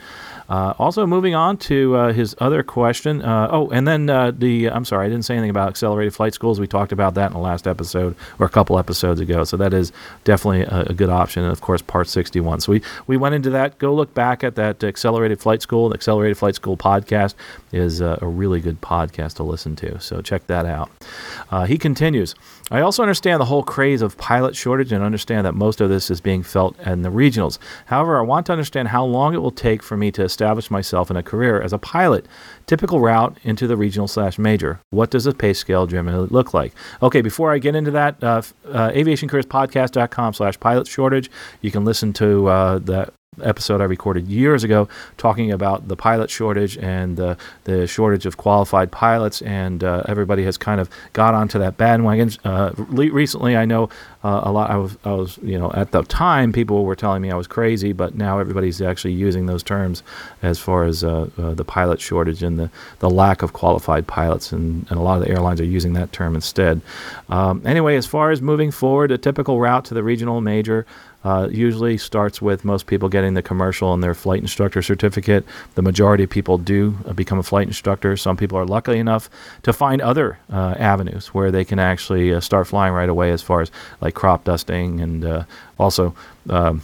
Uh, 0.49 0.75
also, 0.79 1.07
moving 1.07 1.35
on 1.35 1.57
to 1.57 1.97
uh, 1.97 2.13
his 2.13 2.35
other 2.39 2.63
question. 2.63 3.23
Uh, 3.23 3.49
oh, 3.51 3.71
and 3.71 3.87
then 3.87 4.11
uh, 4.11 4.31
the 4.31 4.69
I'm 4.71 4.85
sorry, 4.85 5.07
I 5.07 5.09
didn't 5.09 5.25
say 5.25 5.35
anything 5.35 5.51
about 5.51 5.69
accelerated 5.69 6.15
flight 6.15 6.35
schools. 6.35 6.61
We 6.61 6.67
talked 6.67 6.93
about 6.93 7.15
that 7.15 7.27
in 7.29 7.33
the 7.33 7.39
last 7.39 7.67
episode 7.67 8.15
or 8.39 8.47
a 8.47 8.51
couple 8.51 8.79
episodes 8.79 9.21
ago. 9.21 9.45
So 9.45 9.57
that 9.57 9.73
is 9.73 9.93
definitely 10.25 10.63
a, 10.63 10.91
a 10.91 10.95
good 10.95 11.11
option. 11.11 11.43
And 11.43 11.53
of 11.53 11.61
course, 11.61 11.83
Part 11.83 12.09
61. 12.09 12.61
So 12.61 12.73
we 12.73 12.83
we 13.07 13.17
went 13.17 13.35
into 13.35 13.51
that. 13.51 13.79
Go 13.79 13.95
look 13.95 14.13
back 14.15 14.45
at 14.45 14.55
that 14.57 14.83
accelerated 14.85 15.41
flight 15.41 15.63
school. 15.63 15.89
The 15.89 15.95
accelerated 15.95 16.37
flight 16.37 16.55
school 16.55 16.77
podcast 16.77 17.35
is 17.73 18.03
uh, 18.03 18.19
a 18.21 18.27
really 18.27 18.61
good 18.61 18.81
podcast 18.81 19.35
to 19.35 19.43
listen 19.43 19.77
to. 19.77 20.01
So 20.01 20.21
check 20.21 20.47
that 20.47 20.67
out. 20.67 20.91
Uh, 21.51 21.65
he 21.65 21.79
continues. 21.79 22.35
I 22.71 22.81
also 22.81 23.03
understand 23.03 23.41
the 23.41 23.45
whole 23.47 23.63
craze 23.63 24.01
of 24.01 24.17
pilot 24.17 24.57
shortage 24.57 24.91
and 24.91 25.05
understand 25.05 25.47
that 25.47 25.55
most 25.55 25.81
of 25.83 25.91
this 25.91 26.11
is 26.11 26.21
being 26.21 26.43
felt 26.43 26.79
in 26.81 27.03
the 27.03 27.11
regionals. 27.11 27.59
However, 27.87 28.19
I 28.19 28.23
want 28.23 28.47
to 28.47 28.53
understand 28.53 28.89
how 28.89 29.05
long 29.05 29.35
it 29.35 29.43
will 29.43 29.51
take 29.51 29.83
for 29.83 29.97
me 29.97 30.11
to 30.13 30.29
establish 30.35 30.71
myself 30.71 31.11
in 31.11 31.17
a 31.17 31.23
career 31.23 31.63
as 31.63 31.73
a 31.73 31.79
pilot. 31.79 32.27
Typical 32.67 32.99
route 33.01 33.39
into 33.45 33.67
the 33.67 33.77
regional 33.77 34.09
slash 34.09 34.37
major. 34.39 34.81
What 34.91 35.11
does 35.11 35.27
a 35.27 35.33
pay 35.33 35.53
scale 35.53 35.87
generally 35.87 36.29
look 36.29 36.53
like? 36.53 36.73
Okay, 37.01 37.23
before 37.23 37.53
I 37.53 37.59
get 37.59 37.77
into 37.77 37.93
that, 37.93 38.23
uh, 38.23 38.43
uh, 38.69 38.91
aviationcareerspodcast.com 38.91 40.35
slash 40.35 40.59
pilot 40.59 40.89
shortage. 40.89 41.31
You 41.61 41.71
can 41.71 41.85
listen 41.85 42.13
to 42.15 42.49
uh, 42.49 42.79
that 42.81 43.15
episode 43.43 43.81
I 43.81 43.85
recorded 43.85 44.29
years 44.29 44.65
ago 44.65 44.89
talking 45.17 45.53
about 45.53 45.89
the 45.89 45.97
pilot 45.97 46.31
shortage 46.31 46.77
and 46.79 47.19
uh, 47.19 47.35
the 47.65 47.87
shortage 47.87 48.27
of 48.27 48.37
qualified 48.37 48.93
pilots, 48.93 49.43
and 49.43 49.83
uh, 49.83 50.03
everybody 50.07 50.45
has 50.45 50.57
kind 50.57 50.81
of 50.81 50.89
got 51.13 51.35
onto 51.35 51.59
that 51.59 51.77
bandwagon. 51.77 52.31
Uh, 52.45 52.73
recently, 52.77 53.57
I 53.57 53.65
know 53.65 53.89
uh, 54.23 54.41
a 54.45 54.53
lot. 54.53 54.71
I 54.71 54.77
was, 54.77 54.97
I 55.05 55.13
was, 55.13 55.39
you 55.43 55.59
know, 55.59 55.71
at 55.73 55.93
the 55.93 56.03
time, 56.03 56.53
people 56.53 56.85
were 56.85 56.97
telling 56.97 57.21
me 57.21 57.31
I 57.31 57.37
was 57.37 57.47
crazy, 57.47 57.93
but 57.93 58.15
now 58.15 58.39
everybody's 58.39 58.81
actually 58.81 59.13
using 59.13 59.47
those 59.47 59.63
terms 59.63 60.03
as 60.43 60.59
far 60.59 60.85
as 60.85 61.05
uh, 61.05 61.29
uh, 61.37 61.55
the 61.55 61.65
pilot 61.65 62.01
shortage 62.01 62.43
and 62.43 62.59
the, 62.59 62.71
the 63.01 63.11
lack 63.11 63.43
of 63.43 63.53
qualified 63.53 64.07
pilots, 64.07 64.53
and, 64.53 64.87
and 64.91 64.99
a 64.99 65.03
lot 65.03 65.19
of 65.21 65.25
the 65.25 65.31
airlines 65.31 65.61
are 65.61 65.65
using 65.65 65.93
that 65.95 66.13
term 66.13 66.35
instead. 66.35 66.81
Um, 67.29 67.63
anyway, 67.67 67.97
as 67.97 68.07
far 68.07 68.31
as 68.31 68.41
moving 68.41 68.71
forward, 68.71 69.11
a 69.11 69.19
typical 69.19 69.61
route 69.61 69.85
to 69.87 69.95
the 69.95 70.03
regional 70.03 70.41
major 70.41 70.87
uh, 71.25 71.49
usually 71.51 71.97
starts 71.97 72.41
with 72.41 72.65
most 72.65 72.87
people 72.87 73.09
getting 73.09 73.35
the 73.35 73.43
commercial 73.43 73.95
and 73.95 74.03
their 74.03 74.15
flight 74.15 74.41
instructor 74.41 74.83
certificate. 74.83 75.45
The 75.75 75.83
majority 75.83 76.25
of 76.25 76.31
people 76.31 76.59
do 76.59 76.99
uh, 77.07 77.13
become 77.15 77.39
a 77.39 77.43
flight 77.43 77.67
instructor. 77.67 78.17
Some 78.17 78.37
people 78.37 78.59
are 78.59 78.67
lucky 78.67 78.99
enough 78.99 79.31
to 79.63 79.73
find 79.73 80.03
other 80.03 80.39
uh, 80.53 80.75
avenues 80.79 81.29
where 81.29 81.51
they 81.51 81.65
can 81.65 81.79
actually 81.79 82.33
uh, 82.33 82.41
start 82.41 82.67
flying 82.67 82.93
right 82.93 83.09
away, 83.09 83.33
as 83.33 83.43
far 83.43 83.63
as 83.63 83.71
like 84.01 84.15
crop 84.15 84.45
dusting 84.45 85.01
and 85.01 85.25
uh, 85.25 85.45
also. 85.79 86.15
Um, 86.49 86.83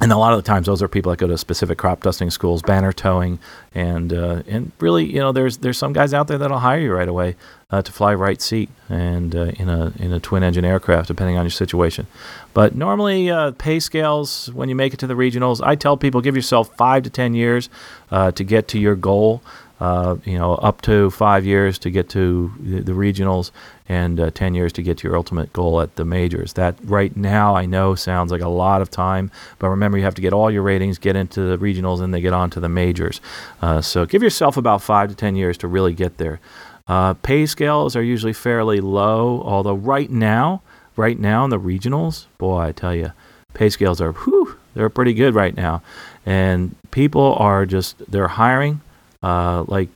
and 0.00 0.12
a 0.12 0.16
lot 0.16 0.32
of 0.32 0.38
the 0.38 0.46
times 0.46 0.66
those 0.66 0.82
are 0.82 0.88
people 0.88 1.10
that 1.10 1.18
go 1.18 1.26
to 1.26 1.38
specific 1.38 1.78
crop 1.78 2.02
dusting 2.02 2.30
schools, 2.30 2.60
banner 2.62 2.92
towing, 2.92 3.38
and 3.74 4.12
uh, 4.12 4.42
and 4.46 4.72
really, 4.78 5.04
you 5.04 5.20
know, 5.20 5.32
there's 5.32 5.58
there's 5.58 5.78
some 5.78 5.92
guys 5.92 6.12
out 6.12 6.28
there 6.28 6.36
that'll 6.36 6.58
hire 6.58 6.80
you 6.80 6.92
right 6.92 7.08
away 7.08 7.34
uh, 7.70 7.80
to 7.80 7.90
fly 7.92 8.14
right 8.14 8.40
seat 8.42 8.68
and 8.90 9.34
uh, 9.34 9.52
in 9.58 9.68
a 9.70 9.92
in 9.98 10.12
a 10.12 10.20
twin 10.20 10.42
engine 10.42 10.64
aircraft, 10.64 11.08
depending 11.08 11.38
on 11.38 11.44
your 11.44 11.50
situation. 11.50 12.06
But 12.52 12.74
normally, 12.74 13.30
uh, 13.30 13.52
pay 13.52 13.80
scales 13.80 14.52
when 14.52 14.68
you 14.68 14.74
make 14.74 14.92
it 14.92 14.98
to 15.00 15.06
the 15.06 15.14
regionals, 15.14 15.60
I 15.64 15.76
tell 15.76 15.96
people 15.96 16.20
give 16.20 16.36
yourself 16.36 16.76
five 16.76 17.02
to 17.04 17.10
ten 17.10 17.32
years 17.32 17.70
uh, 18.10 18.32
to 18.32 18.44
get 18.44 18.68
to 18.68 18.78
your 18.78 18.96
goal. 18.96 19.42
Uh, 19.78 20.16
you 20.24 20.38
know, 20.38 20.54
up 20.54 20.80
to 20.80 21.10
five 21.10 21.44
years 21.44 21.78
to 21.78 21.90
get 21.90 22.08
to 22.08 22.50
the, 22.58 22.92
regionals, 22.92 23.50
and 23.90 24.18
uh, 24.18 24.30
10 24.30 24.54
years 24.54 24.72
to 24.72 24.82
get 24.82 24.96
to 24.96 25.06
your 25.06 25.18
ultimate 25.18 25.52
goal 25.52 25.82
at 25.82 25.96
the 25.96 26.04
majors. 26.04 26.54
That 26.54 26.76
right 26.84 27.14
now 27.14 27.54
I 27.54 27.66
know 27.66 27.94
sounds 27.94 28.32
like 28.32 28.40
a 28.40 28.48
lot 28.48 28.80
of 28.80 28.90
time, 28.90 29.30
but 29.58 29.68
remember 29.68 29.98
you 29.98 30.04
have 30.04 30.14
to 30.14 30.22
get 30.22 30.32
all 30.32 30.50
your 30.50 30.62
ratings, 30.62 30.98
get 30.98 31.14
into 31.14 31.42
the 31.42 31.58
regionals, 31.58 32.00
and 32.00 32.14
then 32.14 32.22
get 32.22 32.32
on 32.32 32.48
to 32.50 32.60
the 32.60 32.70
majors. 32.70 33.20
Uh, 33.60 33.82
so 33.82 34.06
give 34.06 34.22
yourself 34.22 34.56
about 34.56 34.80
five 34.80 35.10
to 35.10 35.14
10 35.14 35.36
years 35.36 35.58
to 35.58 35.68
really 35.68 35.92
get 35.92 36.16
there. 36.16 36.40
Uh, 36.88 37.12
pay 37.14 37.44
scales 37.44 37.94
are 37.94 38.02
usually 38.02 38.32
fairly 38.32 38.80
low, 38.80 39.42
although 39.44 39.74
right 39.74 40.10
now, 40.10 40.62
right 40.96 41.18
now 41.18 41.44
in 41.44 41.50
the 41.50 41.60
regionals, 41.60 42.26
boy, 42.38 42.60
I 42.60 42.72
tell 42.72 42.94
you, 42.94 43.12
pay 43.52 43.68
scales 43.68 44.00
are, 44.00 44.12
whew, 44.12 44.56
they're 44.74 44.88
pretty 44.88 45.12
good 45.12 45.34
right 45.34 45.54
now. 45.54 45.82
And 46.24 46.76
people 46.92 47.34
are 47.34 47.66
just, 47.66 47.96
they're 48.10 48.28
hiring 48.28 48.80
uh, 49.22 49.64
like 49.68 49.90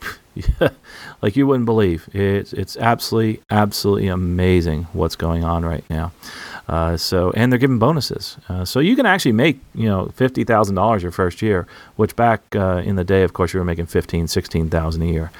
like 1.22 1.36
you 1.36 1.46
wouldn't 1.46 1.66
believe. 1.66 2.08
It's 2.12 2.52
it's 2.52 2.76
absolutely 2.76 3.42
absolutely 3.50 4.08
amazing 4.08 4.84
what's 4.92 5.16
going 5.16 5.44
on 5.44 5.64
right 5.64 5.84
now. 5.90 6.12
Uh, 6.68 6.96
so 6.96 7.32
and 7.32 7.50
they're 7.50 7.58
giving 7.58 7.80
bonuses, 7.80 8.36
uh, 8.48 8.64
so 8.64 8.78
you 8.78 8.94
can 8.94 9.04
actually 9.04 9.32
make 9.32 9.58
you 9.74 9.88
know 9.88 10.06
fifty 10.14 10.44
thousand 10.44 10.76
dollars 10.76 11.02
your 11.02 11.10
first 11.10 11.42
year, 11.42 11.66
which 11.96 12.14
back 12.14 12.42
uh, 12.54 12.80
in 12.84 12.94
the 12.94 13.02
day, 13.02 13.24
of 13.24 13.32
course, 13.32 13.52
you 13.52 13.58
were 13.58 13.64
making 13.64 13.86
fifteen, 13.86 14.28
sixteen 14.28 14.70
thousand 14.70 15.02
a 15.02 15.06
year. 15.06 15.32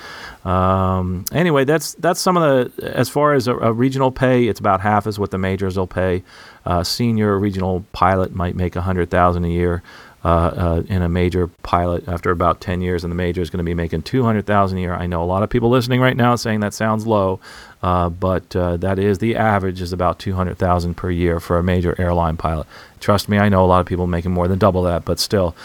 Um, 0.45 1.25
anyway, 1.33 1.65
that's 1.65 1.95
that's 1.95 2.19
some 2.19 2.37
of 2.37 2.75
the 2.75 2.97
as 2.97 3.09
far 3.09 3.35
as 3.35 3.47
a, 3.47 3.55
a, 3.57 3.73
regional 3.73 4.11
pay, 4.11 4.49
it's 4.49 4.59
about 4.59 4.81
half 4.81 5.07
as 5.07 5.19
what 5.19 5.31
the 5.31 5.39
majors 5.39 5.77
will 5.77 5.87
pay. 5.87 6.25
Uh, 6.65 6.83
senior 6.83 7.39
regional 7.39 7.85
pilot 7.93 8.35
might 8.35 8.57
make 8.57 8.75
a 8.75 8.81
hundred 8.81 9.11
thousand 9.11 9.45
a 9.45 9.49
year 9.49 9.83
uh, 10.23 10.29
uh, 10.29 10.83
in 10.89 11.01
a 11.01 11.09
major 11.09 11.47
pilot 11.63 12.07
after 12.07 12.31
about 12.31 12.61
10 12.61 12.83
years 12.83 13.05
in 13.05 13.11
the 13.11 13.17
major 13.17 13.41
is 13.41 13.49
going 13.49 13.57
to 13.57 13.65
be 13.65 13.73
making 13.73 14.03
200000 14.03 14.77
a 14.77 14.81
year. 14.81 14.93
I 14.93 15.07
know 15.07 15.23
a 15.23 15.25
lot 15.25 15.43
of 15.43 15.49
people 15.49 15.71
listening 15.71 15.99
right 15.99 16.17
now 16.17 16.37
saying 16.37 16.61
that 16.61 16.75
sounds 16.75 17.07
low 17.07 17.41
uh, 17.83 18.11
but 18.11 18.55
uh, 18.55 18.77
that 18.77 18.99
is 18.99 19.17
the 19.17 19.35
average 19.35 19.81
is 19.81 19.95
about 19.95 20.19
200000 20.19 20.95
per 20.95 21.11
year 21.11 21.41
for 21.41 21.57
a 21.57 21.63
major 21.63 21.99
airline 21.99 22.37
pilot. 22.37 22.67
Trust 23.01 23.31
me 23.31 23.39
i 23.39 23.49
know 23.49 23.65
a 23.65 23.67
lot 23.67 23.81
of 23.81 23.87
people 23.87 24.07
making 24.07 24.31
more 24.31 24.47
than 24.47 24.59
double 24.59 24.83
that 24.83 25.07
but 25.07 25.19
still 25.19 25.57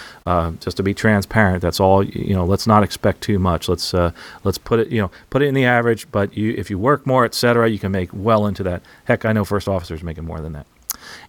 just 0.62 0.78
to 0.78 0.84
be 0.84 0.94
transparent 0.94 1.62
that's 1.62 1.82
all 1.82 2.02
you 2.02 2.34
know 2.34 2.46
let's 2.46 2.66
not 2.66 2.82
expect 2.82 3.20
too 3.20 3.38
much. 3.38 3.68
Let's 3.68 3.94
let's 4.46 4.58
put 4.58 4.80
it 4.80 4.88
you 4.88 5.02
know 5.02 5.12
put 5.30 5.42
it 5.42 5.48
in 5.48 5.54
the 5.54 5.66
average 5.66 6.10
but 6.14 6.38
you 6.38 6.54
if 6.58 6.70
you 6.70 6.80
work 6.80 7.06
more 7.06 7.26
etc 7.26 7.70
you 7.70 7.78
can 7.78 7.92
make 7.92 8.10
well 8.14 8.48
into 8.48 8.64
that. 8.64 8.84
Heck 9.04 9.26
i 9.26 9.34
know 9.34 9.44
first 9.44 9.68
officers 9.68 10.02
making 10.02 10.24
more 10.24 10.40
than 10.40 10.54
that 10.54 10.66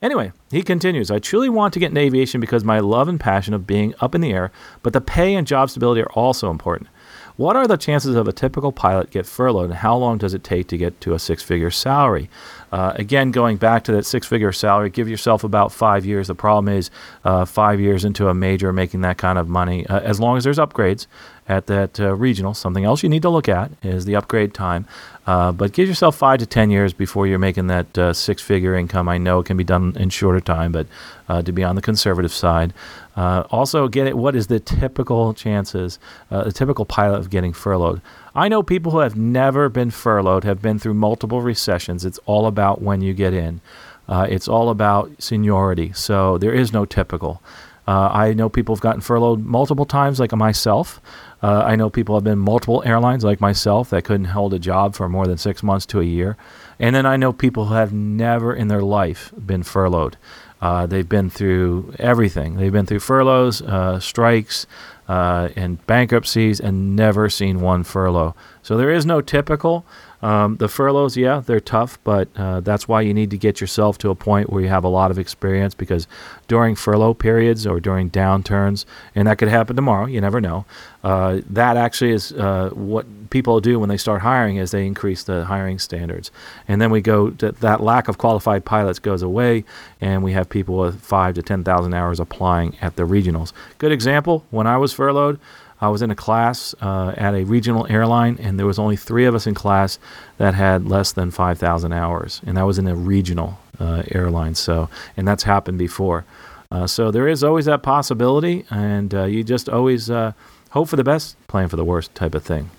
Anyway, 0.02 0.32
he 0.50 0.62
continues 0.62 1.10
I 1.10 1.18
truly 1.18 1.48
want 1.48 1.74
to 1.74 1.80
get 1.80 1.88
into 1.88 2.00
aviation 2.00 2.40
because 2.40 2.64
my 2.64 2.80
love 2.80 3.08
and 3.08 3.20
passion 3.20 3.54
of 3.54 3.66
being 3.66 3.94
up 4.00 4.14
in 4.14 4.20
the 4.20 4.32
air, 4.32 4.50
but 4.82 4.92
the 4.92 5.00
pay 5.00 5.34
and 5.34 5.46
job 5.46 5.70
stability 5.70 6.02
are 6.02 6.12
also 6.12 6.50
important. 6.50 6.88
What 7.36 7.54
are 7.54 7.66
the 7.66 7.76
chances 7.76 8.16
of 8.16 8.26
a 8.26 8.32
typical 8.32 8.72
pilot 8.72 9.10
get 9.10 9.26
furloughed, 9.26 9.66
and 9.66 9.74
how 9.74 9.94
long 9.94 10.16
does 10.16 10.32
it 10.32 10.42
take 10.42 10.68
to 10.68 10.78
get 10.78 10.98
to 11.02 11.12
a 11.12 11.18
six 11.18 11.42
figure 11.42 11.70
salary? 11.70 12.30
Uh, 12.72 12.92
again, 12.94 13.30
going 13.30 13.58
back 13.58 13.84
to 13.84 13.92
that 13.92 14.06
six 14.06 14.26
figure 14.26 14.52
salary, 14.52 14.88
give 14.88 15.06
yourself 15.06 15.44
about 15.44 15.70
five 15.70 16.06
years. 16.06 16.28
The 16.28 16.34
problem 16.34 16.74
is 16.74 16.90
uh, 17.24 17.44
five 17.44 17.78
years 17.78 18.06
into 18.06 18.28
a 18.28 18.34
major 18.34 18.72
making 18.72 19.02
that 19.02 19.18
kind 19.18 19.38
of 19.38 19.48
money, 19.48 19.86
uh, 19.86 20.00
as 20.00 20.18
long 20.18 20.38
as 20.38 20.44
there's 20.44 20.58
upgrades 20.58 21.06
at 21.48 21.66
that 21.66 22.00
uh, 22.00 22.14
regional. 22.14 22.54
Something 22.54 22.84
else 22.84 23.02
you 23.02 23.08
need 23.08 23.22
to 23.22 23.30
look 23.30 23.48
at 23.48 23.70
is 23.82 24.04
the 24.04 24.16
upgrade 24.16 24.54
time. 24.54 24.86
Uh, 25.26 25.50
but 25.50 25.72
give 25.72 25.88
yourself 25.88 26.16
five 26.16 26.38
to 26.38 26.46
ten 26.46 26.70
years 26.70 26.92
before 26.92 27.26
you're 27.26 27.38
making 27.38 27.66
that 27.66 27.98
uh, 27.98 28.12
six-figure 28.12 28.74
income. 28.76 29.08
I 29.08 29.18
know 29.18 29.40
it 29.40 29.46
can 29.46 29.56
be 29.56 29.64
done 29.64 29.92
in 29.96 30.10
shorter 30.10 30.40
time, 30.40 30.70
but 30.70 30.86
uh, 31.28 31.42
to 31.42 31.52
be 31.52 31.64
on 31.64 31.74
the 31.74 31.82
conservative 31.82 32.32
side. 32.32 32.72
Uh, 33.16 33.44
also, 33.50 33.88
get 33.88 34.06
it. 34.06 34.16
What 34.16 34.36
is 34.36 34.46
the 34.46 34.60
typical 34.60 35.34
chances, 35.34 35.98
uh, 36.30 36.44
the 36.44 36.52
typical 36.52 36.84
pilot 36.84 37.18
of 37.18 37.30
getting 37.30 37.52
furloughed? 37.52 38.00
I 38.34 38.48
know 38.48 38.62
people 38.62 38.92
who 38.92 38.98
have 38.98 39.16
never 39.16 39.68
been 39.68 39.90
furloughed 39.90 40.44
have 40.44 40.62
been 40.62 40.78
through 40.78 40.94
multiple 40.94 41.40
recessions. 41.40 42.04
It's 42.04 42.20
all 42.26 42.46
about 42.46 42.82
when 42.82 43.00
you 43.00 43.14
get 43.14 43.32
in. 43.32 43.60
it's 44.08 44.46
all 44.46 44.68
about 44.70 45.10
seniority. 45.18 45.92
So 45.92 46.38
there 46.38 46.52
is 46.52 46.72
no 46.72 46.84
typical. 46.84 47.42
Uh, 47.86 48.10
I 48.12 48.32
know 48.32 48.48
people 48.48 48.74
have 48.74 48.82
gotten 48.82 49.00
furloughed 49.00 49.44
multiple 49.44 49.86
times, 49.86 50.18
like 50.18 50.32
myself. 50.32 51.00
Uh, 51.42 51.62
I 51.64 51.76
know 51.76 51.88
people 51.90 52.16
have 52.16 52.24
been 52.24 52.38
multiple 52.38 52.82
airlines, 52.84 53.22
like 53.22 53.40
myself, 53.40 53.90
that 53.90 54.04
couldn't 54.04 54.26
hold 54.26 54.54
a 54.54 54.58
job 54.58 54.94
for 54.94 55.08
more 55.08 55.26
than 55.26 55.38
six 55.38 55.62
months 55.62 55.86
to 55.86 56.00
a 56.00 56.04
year. 56.04 56.36
And 56.80 56.96
then 56.96 57.06
I 57.06 57.16
know 57.16 57.32
people 57.32 57.66
who 57.66 57.74
have 57.74 57.92
never 57.92 58.52
in 58.54 58.68
their 58.68 58.82
life 58.82 59.32
been 59.38 59.62
furloughed. 59.62 60.16
Uh, 60.60 60.86
they've 60.86 61.08
been 61.08 61.30
through 61.30 61.94
everything. 61.98 62.56
They've 62.56 62.72
been 62.72 62.86
through 62.86 63.00
furloughs, 63.00 63.62
uh, 63.62 64.00
strikes, 64.00 64.66
uh, 65.06 65.50
and 65.54 65.84
bankruptcies, 65.86 66.58
and 66.58 66.96
never 66.96 67.28
seen 67.28 67.60
one 67.60 67.84
furlough. 67.84 68.34
So 68.62 68.76
there 68.76 68.90
is 68.90 69.06
no 69.06 69.20
typical. 69.20 69.84
Um, 70.22 70.56
the 70.56 70.68
furloughs, 70.68 71.16
yeah, 71.16 71.42
they're 71.44 71.60
tough, 71.60 71.98
but 72.02 72.28
uh, 72.36 72.60
that's 72.60 72.88
why 72.88 73.02
you 73.02 73.12
need 73.12 73.30
to 73.30 73.38
get 73.38 73.60
yourself 73.60 73.98
to 73.98 74.10
a 74.10 74.14
point 74.14 74.50
where 74.50 74.62
you 74.62 74.68
have 74.68 74.84
a 74.84 74.88
lot 74.88 75.10
of 75.10 75.18
experience 75.18 75.74
because 75.74 76.06
during 76.48 76.74
furlough 76.74 77.14
periods 77.14 77.66
or 77.66 77.80
during 77.80 78.10
downturns, 78.10 78.84
and 79.14 79.28
that 79.28 79.38
could 79.38 79.48
happen 79.48 79.76
tomorrow, 79.76 80.06
you 80.06 80.20
never 80.20 80.40
know. 80.40 80.64
Uh, 81.04 81.40
that 81.48 81.76
actually 81.76 82.12
is 82.12 82.32
uh, 82.32 82.70
what 82.72 83.06
people 83.30 83.60
do 83.60 83.78
when 83.78 83.88
they 83.88 83.96
start 83.96 84.22
hiring 84.22 84.56
is 84.56 84.70
they 84.70 84.86
increase 84.86 85.22
the 85.24 85.44
hiring 85.44 85.78
standards, 85.78 86.30
and 86.66 86.80
then 86.80 86.90
we 86.90 87.00
go 87.00 87.30
to, 87.30 87.52
that 87.52 87.80
lack 87.80 88.08
of 88.08 88.18
qualified 88.18 88.64
pilots 88.64 88.98
goes 88.98 89.22
away, 89.22 89.64
and 90.00 90.24
we 90.24 90.32
have 90.32 90.48
people 90.48 90.78
with 90.78 91.00
five 91.00 91.34
to 91.34 91.42
ten 91.42 91.62
thousand 91.62 91.94
hours 91.94 92.18
applying 92.18 92.74
at 92.80 92.96
the 92.96 93.02
regionals. 93.04 93.52
Good 93.78 93.92
example: 93.92 94.44
when 94.50 94.66
I 94.66 94.78
was 94.78 94.92
furloughed. 94.92 95.38
I 95.80 95.88
was 95.88 96.02
in 96.02 96.10
a 96.10 96.14
class 96.14 96.74
uh, 96.80 97.12
at 97.16 97.34
a 97.34 97.44
regional 97.44 97.86
airline, 97.88 98.38
and 98.40 98.58
there 98.58 98.66
was 98.66 98.78
only 98.78 98.96
three 98.96 99.26
of 99.26 99.34
us 99.34 99.46
in 99.46 99.54
class 99.54 99.98
that 100.38 100.54
had 100.54 100.86
less 100.88 101.12
than 101.12 101.30
5,000 101.30 101.92
hours, 101.92 102.40
and 102.46 102.56
that 102.56 102.62
was 102.62 102.78
in 102.78 102.86
a 102.88 102.94
regional 102.94 103.58
uh, 103.78 104.02
airline. 104.10 104.54
So, 104.54 104.88
and 105.16 105.28
that's 105.28 105.42
happened 105.42 105.78
before. 105.78 106.24
Uh, 106.70 106.86
so 106.86 107.10
there 107.10 107.28
is 107.28 107.44
always 107.44 107.66
that 107.66 107.82
possibility, 107.82 108.64
and 108.70 109.14
uh, 109.14 109.24
you 109.24 109.44
just 109.44 109.68
always 109.68 110.10
uh, 110.10 110.32
hope 110.70 110.88
for 110.88 110.96
the 110.96 111.04
best, 111.04 111.36
plan 111.46 111.68
for 111.68 111.76
the 111.76 111.84
worst 111.84 112.14
type 112.14 112.34
of 112.34 112.42
thing. 112.42 112.70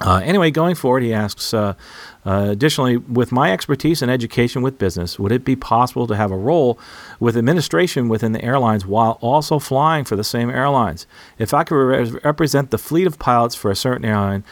Uh, 0.00 0.22
anyway, 0.24 0.50
going 0.50 0.74
forward, 0.74 1.02
he 1.02 1.12
asks 1.12 1.52
uh, 1.52 1.74
uh, 2.24 2.48
additionally, 2.50 2.96
with 2.96 3.32
my 3.32 3.52
expertise 3.52 4.00
and 4.00 4.10
education 4.10 4.62
with 4.62 4.78
business, 4.78 5.18
would 5.18 5.32
it 5.32 5.44
be 5.44 5.54
possible 5.54 6.06
to 6.06 6.16
have 6.16 6.30
a 6.30 6.36
role 6.36 6.78
with 7.18 7.36
administration 7.36 8.08
within 8.08 8.32
the 8.32 8.42
airlines 8.42 8.86
while 8.86 9.18
also 9.20 9.58
flying 9.58 10.04
for 10.04 10.16
the 10.16 10.24
same 10.24 10.48
airlines? 10.48 11.06
If 11.38 11.52
I 11.52 11.64
could 11.64 11.74
re- 11.74 12.10
represent 12.24 12.70
the 12.70 12.78
fleet 12.78 13.06
of 13.06 13.18
pilots 13.18 13.54
for 13.54 13.70
a 13.70 13.76
certain 13.76 14.06
airline, 14.06 14.42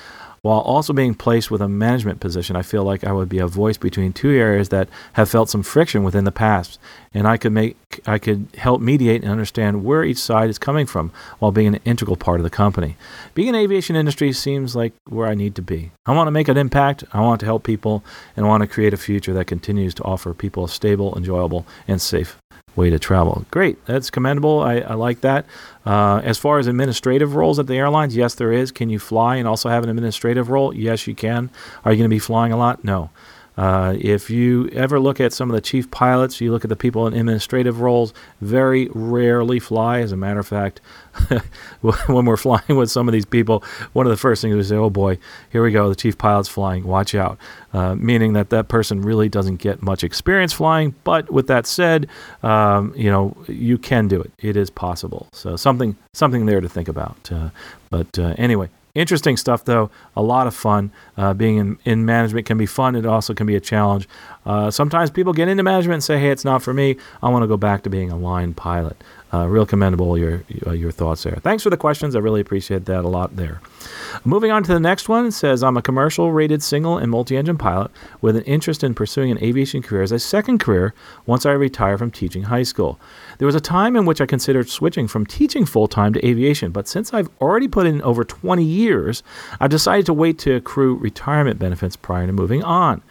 While 0.42 0.60
also 0.60 0.92
being 0.92 1.14
placed 1.14 1.50
with 1.50 1.60
a 1.60 1.68
management 1.68 2.20
position, 2.20 2.56
I 2.56 2.62
feel 2.62 2.84
like 2.84 3.04
I 3.04 3.12
would 3.12 3.28
be 3.28 3.38
a 3.38 3.46
voice 3.46 3.76
between 3.76 4.12
two 4.12 4.30
areas 4.30 4.68
that 4.68 4.88
have 5.14 5.28
felt 5.28 5.50
some 5.50 5.62
friction 5.62 6.04
within 6.04 6.24
the 6.24 6.32
past, 6.32 6.78
and 7.12 7.26
I 7.26 7.36
could 7.36 7.52
make 7.52 7.76
I 8.06 8.18
could 8.18 8.48
help 8.56 8.80
mediate 8.80 9.22
and 9.22 9.30
understand 9.30 9.84
where 9.84 10.04
each 10.04 10.18
side 10.18 10.50
is 10.50 10.58
coming 10.58 10.86
from 10.86 11.10
while 11.38 11.52
being 11.52 11.74
an 11.74 11.80
integral 11.84 12.16
part 12.16 12.38
of 12.38 12.44
the 12.44 12.50
company. 12.50 12.96
Being 13.34 13.48
in 13.48 13.54
the 13.54 13.60
aviation 13.60 13.96
industry 13.96 14.32
seems 14.32 14.76
like 14.76 14.92
where 15.08 15.26
I 15.26 15.34
need 15.34 15.54
to 15.56 15.62
be. 15.62 15.90
I 16.06 16.14
want 16.14 16.28
to 16.28 16.32
make 16.32 16.48
an 16.48 16.56
impact, 16.56 17.04
I 17.12 17.20
want 17.20 17.40
to 17.40 17.46
help 17.46 17.64
people, 17.64 18.04
and 18.36 18.44
I 18.44 18.48
want 18.48 18.60
to 18.62 18.66
create 18.66 18.94
a 18.94 18.98
future 18.98 19.32
that 19.34 19.46
continues 19.46 19.94
to 19.94 20.04
offer 20.04 20.34
people 20.34 20.64
a 20.64 20.68
stable, 20.68 21.16
enjoyable, 21.16 21.66
and 21.86 22.00
safe 22.00 22.38
way 22.78 22.88
to 22.90 22.98
travel. 22.98 23.44
Great, 23.50 23.84
that's 23.84 24.08
commendable. 24.08 24.60
I, 24.60 24.76
I 24.76 24.94
like 24.94 25.20
that. 25.20 25.44
Uh, 25.84 26.20
as 26.24 26.38
far 26.38 26.58
as 26.58 26.66
administrative 26.66 27.34
roles 27.34 27.58
at 27.58 27.66
the 27.66 27.74
airlines, 27.74 28.16
yes, 28.16 28.34
there 28.34 28.52
is. 28.52 28.70
Can 28.72 28.88
you 28.88 28.98
fly 28.98 29.36
and 29.36 29.48
also 29.48 29.68
have 29.68 29.82
an 29.84 29.90
administrative 29.90 30.48
role? 30.48 30.72
Yes, 30.74 31.06
you 31.06 31.14
can. 31.14 31.50
Are 31.84 31.92
you 31.92 31.98
going 31.98 32.08
to 32.08 32.14
be 32.14 32.18
flying 32.18 32.52
a 32.52 32.56
lot? 32.56 32.84
No. 32.84 33.10
Uh, 33.58 33.96
if 34.00 34.30
you 34.30 34.68
ever 34.68 35.00
look 35.00 35.20
at 35.20 35.32
some 35.32 35.50
of 35.50 35.54
the 35.54 35.60
chief 35.60 35.90
pilots, 35.90 36.40
you 36.40 36.52
look 36.52 36.64
at 36.64 36.68
the 36.68 36.76
people 36.76 37.08
in 37.08 37.12
administrative 37.12 37.80
roles, 37.80 38.14
very 38.40 38.88
rarely 38.94 39.58
fly. 39.58 39.98
As 39.98 40.12
a 40.12 40.16
matter 40.16 40.38
of 40.38 40.46
fact, 40.46 40.80
when 42.06 42.24
we're 42.24 42.36
flying 42.36 42.76
with 42.76 42.88
some 42.88 43.08
of 43.08 43.12
these 43.12 43.24
people, 43.24 43.64
one 43.94 44.06
of 44.06 44.10
the 44.10 44.16
first 44.16 44.42
things 44.42 44.54
we 44.54 44.62
say, 44.62 44.76
oh 44.76 44.90
boy, 44.90 45.18
here 45.50 45.64
we 45.64 45.72
go, 45.72 45.88
the 45.88 45.96
chief 45.96 46.16
pilot's 46.16 46.48
flying, 46.48 46.84
watch 46.84 47.16
out. 47.16 47.36
Uh, 47.72 47.96
meaning 47.96 48.32
that 48.34 48.50
that 48.50 48.68
person 48.68 49.02
really 49.02 49.28
doesn't 49.28 49.56
get 49.56 49.82
much 49.82 50.04
experience 50.04 50.52
flying. 50.52 50.94
But 51.02 51.28
with 51.28 51.48
that 51.48 51.66
said, 51.66 52.06
um, 52.44 52.94
you 52.96 53.10
know, 53.10 53.36
you 53.48 53.76
can 53.76 54.06
do 54.06 54.20
it. 54.20 54.30
It 54.38 54.56
is 54.56 54.70
possible. 54.70 55.26
So 55.32 55.56
something, 55.56 55.96
something 56.14 56.46
there 56.46 56.60
to 56.60 56.68
think 56.68 56.86
about. 56.86 57.28
Uh, 57.32 57.50
but 57.90 58.18
uh, 58.20 58.34
anyway, 58.38 58.68
Interesting 58.98 59.36
stuff, 59.36 59.64
though. 59.64 59.92
A 60.16 60.22
lot 60.22 60.48
of 60.48 60.54
fun. 60.56 60.90
Uh, 61.16 61.32
being 61.32 61.56
in, 61.56 61.78
in 61.84 62.04
management 62.04 62.46
can 62.46 62.58
be 62.58 62.66
fun. 62.66 62.96
It 62.96 63.06
also 63.06 63.32
can 63.32 63.46
be 63.46 63.54
a 63.54 63.60
challenge. 63.60 64.08
Uh, 64.44 64.72
sometimes 64.72 65.08
people 65.08 65.32
get 65.32 65.46
into 65.46 65.62
management 65.62 65.94
and 65.94 66.02
say, 66.02 66.18
hey, 66.18 66.30
it's 66.30 66.44
not 66.44 66.64
for 66.64 66.74
me. 66.74 66.96
I 67.22 67.28
want 67.28 67.44
to 67.44 67.46
go 67.46 67.56
back 67.56 67.84
to 67.84 67.90
being 67.90 68.10
a 68.10 68.16
line 68.16 68.54
pilot. 68.54 68.96
Uh, 69.32 69.46
real 69.46 69.66
commendable 69.66 70.16
your 70.16 70.42
uh, 70.66 70.70
your 70.70 70.90
thoughts 70.90 71.22
there. 71.22 71.36
Thanks 71.42 71.62
for 71.62 71.68
the 71.68 71.76
questions. 71.76 72.16
I 72.16 72.18
really 72.20 72.40
appreciate 72.40 72.86
that 72.86 73.04
a 73.04 73.08
lot 73.08 73.36
there. 73.36 73.60
Moving 74.24 74.50
on 74.50 74.62
to 74.64 74.72
the 74.72 74.80
next 74.80 75.08
one, 75.08 75.30
says 75.30 75.62
I'm 75.62 75.76
a 75.76 75.82
commercial 75.82 76.32
rated 76.32 76.62
single 76.62 76.96
and 76.96 77.10
multi-engine 77.10 77.58
pilot 77.58 77.90
with 78.22 78.36
an 78.36 78.44
interest 78.44 78.82
in 78.82 78.94
pursuing 78.94 79.30
an 79.30 79.42
aviation 79.44 79.82
career 79.82 80.02
as 80.02 80.12
a 80.12 80.18
second 80.18 80.60
career 80.60 80.94
once 81.26 81.44
I 81.44 81.52
retire 81.52 81.98
from 81.98 82.10
teaching 82.10 82.44
high 82.44 82.62
school. 82.62 82.98
There 83.36 83.44
was 83.46 83.54
a 83.54 83.60
time 83.60 83.96
in 83.96 84.06
which 84.06 84.22
I 84.22 84.26
considered 84.26 84.70
switching 84.70 85.06
from 85.06 85.26
teaching 85.26 85.66
full 85.66 85.88
time 85.88 86.14
to 86.14 86.26
aviation, 86.26 86.72
but 86.72 86.88
since 86.88 87.12
I've 87.12 87.28
already 87.38 87.68
put 87.68 87.86
in 87.86 88.00
over 88.00 88.24
20 88.24 88.64
years, 88.64 89.22
I've 89.60 89.70
decided 89.70 90.06
to 90.06 90.14
wait 90.14 90.38
to 90.40 90.54
accrue 90.54 90.94
retirement 90.94 91.58
benefits 91.58 91.96
prior 91.96 92.26
to 92.26 92.32
moving 92.32 92.64
on. 92.64 93.02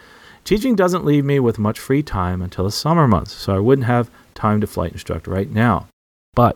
Teaching 0.43 0.75
doesn't 0.75 1.05
leave 1.05 1.25
me 1.25 1.39
with 1.39 1.59
much 1.59 1.77
free 1.77 2.01
time 2.01 2.41
until 2.41 2.63
the 2.63 2.71
summer 2.71 3.07
months, 3.07 3.33
so 3.33 3.53
I 3.55 3.59
wouldn't 3.59 3.85
have 3.85 4.09
time 4.33 4.61
to 4.61 4.67
flight 4.67 4.93
instruct 4.93 5.27
right 5.27 5.51
now. 5.51 5.87
But 6.37 6.55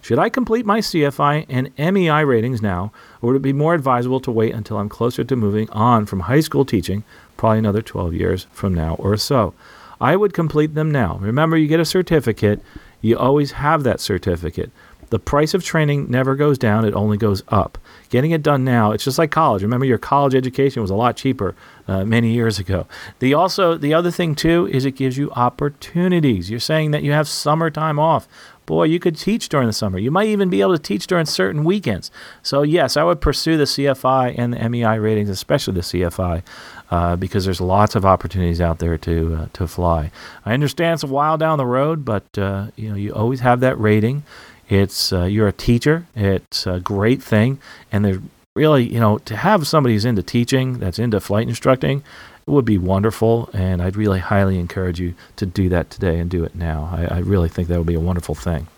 should 0.00 0.20
I 0.20 0.28
complete 0.28 0.64
my 0.64 0.78
CFI 0.78 1.46
and 1.48 1.76
MEI 1.76 2.22
ratings 2.22 2.62
now, 2.62 2.92
or 3.20 3.30
would 3.30 3.38
it 3.38 3.42
be 3.42 3.52
more 3.52 3.74
advisable 3.74 4.20
to 4.20 4.30
wait 4.30 4.54
until 4.54 4.78
I'm 4.78 4.88
closer 4.88 5.24
to 5.24 5.34
moving 5.34 5.68
on 5.70 6.06
from 6.06 6.20
high 6.20 6.38
school 6.38 6.64
teaching, 6.64 7.02
probably 7.36 7.58
another 7.58 7.82
12 7.82 8.14
years 8.14 8.46
from 8.52 8.72
now 8.72 8.94
or 9.00 9.16
so? 9.16 9.52
I 10.00 10.14
would 10.14 10.32
complete 10.32 10.74
them 10.76 10.92
now. 10.92 11.18
Remember, 11.20 11.56
you 11.56 11.66
get 11.66 11.80
a 11.80 11.84
certificate, 11.84 12.62
you 13.00 13.18
always 13.18 13.50
have 13.50 13.82
that 13.82 13.98
certificate. 13.98 14.70
The 15.10 15.18
price 15.18 15.54
of 15.54 15.64
training 15.64 16.08
never 16.08 16.36
goes 16.36 16.56
down, 16.56 16.84
it 16.84 16.94
only 16.94 17.16
goes 17.16 17.42
up. 17.48 17.78
Getting 18.10 18.30
it 18.30 18.44
done 18.44 18.64
now, 18.64 18.92
it's 18.92 19.02
just 19.02 19.18
like 19.18 19.32
college. 19.32 19.62
Remember, 19.62 19.84
your 19.84 19.98
college 19.98 20.36
education 20.36 20.82
was 20.82 20.90
a 20.90 20.94
lot 20.94 21.16
cheaper 21.16 21.56
uh, 21.88 22.04
many 22.04 22.32
years 22.32 22.60
ago. 22.60 22.86
The 23.18 23.34
also 23.34 23.76
the 23.76 23.92
other 23.92 24.12
thing 24.12 24.36
too 24.36 24.68
is 24.68 24.84
it 24.84 24.92
gives 24.92 25.18
you 25.18 25.32
opportunities. 25.32 26.48
You're 26.48 26.60
saying 26.60 26.92
that 26.92 27.02
you 27.02 27.10
have 27.10 27.26
summertime 27.26 27.98
off 27.98 28.28
boy, 28.66 28.84
you 28.84 29.00
could 29.00 29.16
teach 29.16 29.48
during 29.48 29.66
the 29.66 29.72
summer. 29.72 29.98
You 29.98 30.10
might 30.10 30.28
even 30.28 30.48
be 30.48 30.60
able 30.60 30.76
to 30.76 30.82
teach 30.82 31.06
during 31.06 31.26
certain 31.26 31.64
weekends. 31.64 32.10
So, 32.42 32.62
yes, 32.62 32.96
I 32.96 33.04
would 33.04 33.20
pursue 33.20 33.56
the 33.56 33.64
CFI 33.64 34.34
and 34.38 34.54
the 34.54 34.68
MEI 34.68 34.98
ratings, 34.98 35.28
especially 35.28 35.74
the 35.74 35.80
CFI, 35.80 36.42
uh, 36.90 37.16
because 37.16 37.44
there's 37.44 37.60
lots 37.60 37.94
of 37.94 38.04
opportunities 38.04 38.60
out 38.60 38.78
there 38.78 38.98
to 38.98 39.34
uh, 39.34 39.46
to 39.54 39.66
fly. 39.66 40.10
I 40.44 40.54
understand 40.54 40.94
it's 40.94 41.02
a 41.02 41.06
while 41.06 41.38
down 41.38 41.58
the 41.58 41.66
road, 41.66 42.04
but 42.04 42.38
uh, 42.38 42.68
you 42.76 42.88
know 42.88 42.96
you 42.96 43.12
always 43.14 43.40
have 43.40 43.60
that 43.60 43.78
rating. 43.78 44.24
It's 44.68 45.12
uh, 45.12 45.24
you're 45.24 45.48
a 45.48 45.52
teacher. 45.52 46.06
It's 46.14 46.66
a 46.66 46.80
great 46.80 47.22
thing, 47.22 47.58
and 47.90 48.04
there's 48.04 48.18
really 48.54 48.84
you 48.84 49.00
know 49.00 49.18
to 49.18 49.36
have 49.36 49.66
somebody 49.66 49.94
who's 49.94 50.04
into 50.04 50.22
teaching, 50.22 50.78
that's 50.78 50.98
into 50.98 51.20
flight 51.20 51.48
instructing, 51.48 52.02
would 52.50 52.64
be 52.64 52.78
wonderful, 52.78 53.50
and 53.52 53.82
I'd 53.82 53.96
really 53.96 54.20
highly 54.20 54.58
encourage 54.58 55.00
you 55.00 55.14
to 55.36 55.46
do 55.46 55.68
that 55.68 55.90
today 55.90 56.18
and 56.18 56.30
do 56.30 56.44
it 56.44 56.54
now. 56.54 56.88
I, 56.92 57.16
I 57.16 57.18
really 57.18 57.48
think 57.48 57.68
that 57.68 57.78
would 57.78 57.86
be 57.86 57.94
a 57.94 58.00
wonderful 58.00 58.34
thing. 58.34 58.68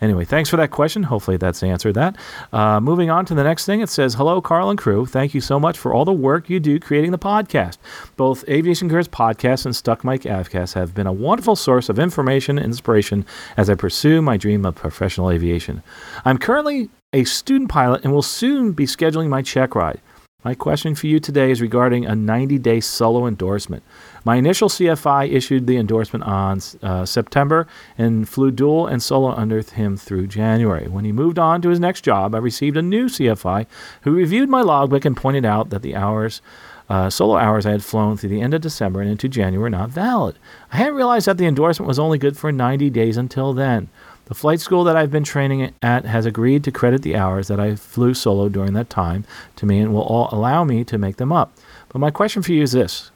Anyway, 0.00 0.24
thanks 0.24 0.50
for 0.50 0.56
that 0.56 0.70
question. 0.70 1.04
Hopefully 1.04 1.36
that's 1.36 1.62
answered 1.62 1.94
that. 1.94 2.16
Uh, 2.52 2.80
moving 2.80 3.10
on 3.10 3.24
to 3.24 3.34
the 3.34 3.44
next 3.44 3.64
thing, 3.64 3.80
it 3.80 3.88
says, 3.88 4.14
Hello, 4.14 4.40
Carl 4.40 4.68
and 4.68 4.78
crew. 4.78 5.06
Thank 5.06 5.34
you 5.34 5.40
so 5.40 5.58
much 5.58 5.78
for 5.78 5.94
all 5.94 6.04
the 6.04 6.12
work 6.12 6.50
you 6.50 6.60
do 6.60 6.78
creating 6.78 7.10
the 7.10 7.18
podcast. 7.18 7.78
Both 8.16 8.46
Aviation 8.48 8.88
Careers 8.88 9.08
Podcast 9.08 9.64
and 9.64 9.74
Stuck 9.74 10.04
Mic 10.04 10.22
AvCast 10.22 10.74
have 10.74 10.94
been 10.94 11.06
a 11.06 11.12
wonderful 11.12 11.56
source 11.56 11.88
of 11.88 11.98
information 11.98 12.58
and 12.58 12.66
inspiration 12.66 13.24
as 13.56 13.70
I 13.70 13.76
pursue 13.76 14.20
my 14.20 14.36
dream 14.36 14.66
of 14.66 14.74
professional 14.74 15.30
aviation. 15.30 15.82
I'm 16.24 16.38
currently 16.38 16.90
a 17.14 17.24
student 17.24 17.70
pilot 17.70 18.04
and 18.04 18.12
will 18.12 18.22
soon 18.22 18.72
be 18.72 18.86
scheduling 18.86 19.28
my 19.28 19.40
check 19.40 19.74
ride. 19.74 20.00
My 20.44 20.54
question 20.54 20.94
for 20.94 21.06
you 21.06 21.20
today 21.20 21.50
is 21.50 21.62
regarding 21.62 22.04
a 22.04 22.14
90 22.14 22.58
day 22.58 22.78
solo 22.80 23.26
endorsement. 23.26 23.82
My 24.24 24.36
initial 24.36 24.68
CFI 24.68 25.32
issued 25.32 25.66
the 25.66 25.78
endorsement 25.78 26.26
on 26.26 26.60
uh, 26.82 27.06
September 27.06 27.66
and 27.96 28.28
flew 28.28 28.50
dual 28.50 28.86
and 28.86 29.02
solo 29.02 29.30
under 29.30 29.62
him 29.62 29.96
through 29.96 30.26
January. 30.26 30.86
When 30.86 31.06
he 31.06 31.12
moved 31.12 31.38
on 31.38 31.62
to 31.62 31.70
his 31.70 31.80
next 31.80 32.02
job, 32.02 32.34
I 32.34 32.38
received 32.38 32.76
a 32.76 32.82
new 32.82 33.06
CFI 33.06 33.64
who 34.02 34.12
reviewed 34.12 34.50
my 34.50 34.60
logbook 34.60 35.06
and 35.06 35.16
pointed 35.16 35.46
out 35.46 35.70
that 35.70 35.80
the 35.80 35.96
hours. 35.96 36.42
Uh, 36.86 37.08
solo 37.08 37.38
hours 37.38 37.64
I 37.64 37.70
had 37.70 37.82
flown 37.82 38.18
through 38.18 38.28
the 38.28 38.42
end 38.42 38.52
of 38.52 38.60
December 38.60 39.00
and 39.00 39.08
into 39.08 39.26
January 39.26 39.62
were 39.62 39.70
not 39.70 39.88
valid. 39.88 40.38
I 40.70 40.76
hadn't 40.76 40.96
realized 40.96 41.26
that 41.26 41.38
the 41.38 41.46
endorsement 41.46 41.88
was 41.88 41.98
only 41.98 42.18
good 42.18 42.36
for 42.36 42.52
90 42.52 42.90
days 42.90 43.16
until 43.16 43.54
then. 43.54 43.88
The 44.26 44.34
flight 44.34 44.60
school 44.60 44.84
that 44.84 44.96
I've 44.96 45.10
been 45.10 45.24
training 45.24 45.74
at 45.82 46.06
has 46.06 46.24
agreed 46.24 46.64
to 46.64 46.72
credit 46.72 47.02
the 47.02 47.16
hours 47.16 47.48
that 47.48 47.60
I 47.60 47.76
flew 47.76 48.14
solo 48.14 48.48
during 48.48 48.72
that 48.72 48.88
time 48.88 49.24
to 49.56 49.66
me 49.66 49.80
and 49.80 49.92
will 49.92 50.28
allow 50.32 50.64
me 50.64 50.82
to 50.84 50.96
make 50.96 51.16
them 51.16 51.32
up. 51.32 51.52
But 51.90 51.98
my 51.98 52.10
question 52.10 52.42
for 52.42 52.52
you 52.52 52.62
is 52.62 52.72
this 52.72 53.10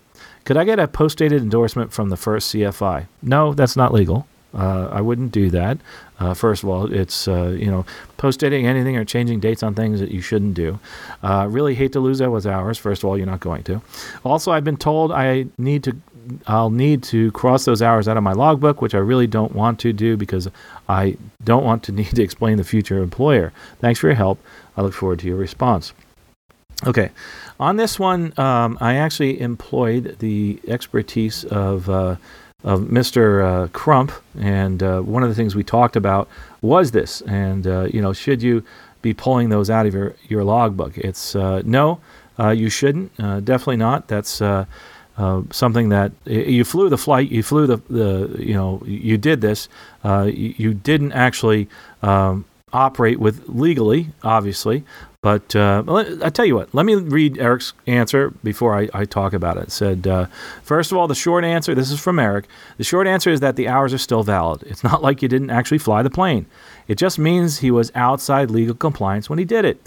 Could 0.45 0.57
I 0.57 0.65
get 0.65 0.79
a 0.79 0.87
post 0.87 1.19
dated 1.19 1.43
endorsement 1.43 1.93
from 1.93 2.11
the 2.11 2.17
first 2.17 2.55
CFI? 2.55 3.07
No, 3.23 3.55
that's 3.55 3.77
not 3.77 3.93
legal. 3.95 4.27
Uh, 4.55 4.89
I 4.91 5.03
wouldn't 5.03 5.31
do 5.31 5.51
that. 5.51 5.79
Uh, 6.19 6.33
first 6.33 6.63
of 6.63 6.69
all, 6.69 6.93
it's 6.93 7.29
uh, 7.29 7.55
you 7.59 7.71
know 7.71 7.85
post 8.17 8.41
dating 8.41 8.67
anything 8.67 8.97
or 8.97 9.05
changing 9.05 9.41
dates 9.41 9.63
on 9.63 9.75
things 9.75 10.01
that 10.01 10.11
you 10.11 10.21
shouldn't 10.21 10.55
do. 10.55 10.79
Uh, 11.23 11.47
really 11.51 11.75
hate 11.75 11.93
to 11.93 12.01
lose 12.01 12.19
those 12.19 12.47
hours. 12.47 12.79
First 12.79 13.03
of 13.03 13.09
all, 13.09 13.17
you're 13.17 13.27
not 13.27 13.41
going 13.41 13.63
to. 13.65 13.83
Also, 14.25 14.51
I've 14.51 14.65
been 14.65 14.77
told 14.77 15.13
I 15.13 15.47
need 15.59 15.85
to 15.85 15.97
I'll 16.47 16.71
need 16.71 17.03
to 17.05 17.31
cross 17.33 17.65
those 17.65 17.83
hours 17.83 18.09
out 18.09 18.17
of 18.17 18.23
my 18.23 18.33
logbook, 18.33 18.81
which 18.81 18.95
I 18.95 18.99
really 18.99 19.27
don't 19.27 19.53
want 19.53 19.79
to 19.81 19.93
do 19.93 20.17
because 20.17 20.49
I 20.89 21.17
don't 21.45 21.65
want 21.65 21.83
to 21.85 21.93
need 22.01 22.15
to 22.17 22.23
explain 22.23 22.57
the 22.57 22.65
future 22.65 23.03
employer. 23.03 23.53
Thanks 23.81 24.01
for 24.01 24.09
your 24.09 24.17
help. 24.17 24.39
I 24.77 24.83
look 24.83 24.95
forward 24.95 25.19
to 25.21 25.27
your 25.27 25.37
response. 25.37 25.93
Okay, 26.87 27.11
on 27.59 27.77
this 27.77 27.99
one, 27.99 28.33
um, 28.39 28.79
I 28.81 28.95
actually 28.95 29.41
employed 29.41 30.17
the 30.21 30.61
expertise 30.69 31.45
of 31.45 31.91
uh, 31.91 32.17
of 32.63 32.81
Mr. 32.83 33.65
Uh, 33.65 33.69
Crump, 33.69 34.13
and 34.39 34.83
uh, 34.83 35.01
one 35.01 35.25
of 35.25 35.29
the 35.29 35.35
things 35.35 35.57
we 35.57 35.65
talked 35.65 35.97
about 35.97 36.29
was 36.61 36.93
this. 36.93 37.21
And 37.23 37.67
uh, 37.67 37.89
you 37.93 38.01
know, 38.01 38.13
should 38.13 38.43
you 38.43 38.63
be 39.03 39.13
pulling 39.13 39.49
those 39.49 39.71
out 39.71 39.87
of 39.87 39.95
your 39.95 40.15
your 40.29 40.45
logbook? 40.45 40.97
It's 40.99 41.35
uh, 41.35 41.63
no, 41.65 42.01
uh, 42.39 42.51
you 42.51 42.71
shouldn't. 42.71 43.17
definitely 43.17 43.77
not. 43.79 44.07
That's 44.07 44.41
uh, 45.19 45.43
something 45.51 45.89
that 45.89 46.13
you 46.25 46.65
flew 46.65 46.89
the 46.89 46.97
flight, 46.97 47.31
you 47.31 47.43
flew 47.43 47.67
the, 47.67 47.79
the 47.91 48.37
you 48.39 48.55
know, 48.55 48.81
you 48.87 49.19
did 49.19 49.41
this. 49.41 49.69
Uh, 50.05 50.31
you, 50.33 50.55
you, 50.57 50.75
didn't 50.75 51.11
actually 51.11 51.69
um, 52.03 52.45
operate 52.73 53.19
with 53.19 53.49
legally, 53.49 54.09
obviously. 54.23 54.85
But 55.21 55.57
uh, 55.57 55.83
I 56.23 56.31
tell 56.31 56.45
you 56.45 56.55
what, 56.55 56.73
let 56.73 56.87
me 56.87 56.95
read 56.95 57.39
Eric's 57.39 57.73
answer 57.89 58.31
before 58.45 58.79
I, 58.79 58.89
I 58.95 59.05
talk 59.05 59.33
about 59.33 59.57
it. 59.57 59.65
it 59.65 59.73
said, 59.73 60.07
uh, 60.07 60.27
first 60.63 60.93
of 60.93 60.99
all, 60.99 61.09
the 61.09 61.17
short 61.17 61.45
answer 61.45 61.75
this 61.75 61.91
is 61.91 61.99
from 61.99 62.21
Eric. 62.21 62.47
The 62.77 62.85
short 62.85 63.09
answer 63.09 63.31
is 63.31 63.41
that 63.41 63.57
the 63.57 63.67
hours 63.67 63.93
are 63.93 63.99
still 63.99 64.23
valid. 64.23 64.63
It's 64.63 64.85
not 64.85 65.03
like 65.03 65.21
you 65.21 65.29
didn't 65.29 65.51
actually 65.51 65.79
fly 65.79 66.05
the 66.05 66.11
plane, 66.11 66.47
it 66.87 66.97
just 66.97 67.19
means 67.19 67.59
he 67.59 67.73
was 67.73 67.91
outside 67.97 68.53
legal 68.53 68.77
compliance 68.77 69.29
when 69.29 69.41
he 69.41 69.45
did 69.45 69.65
it. 69.65 69.85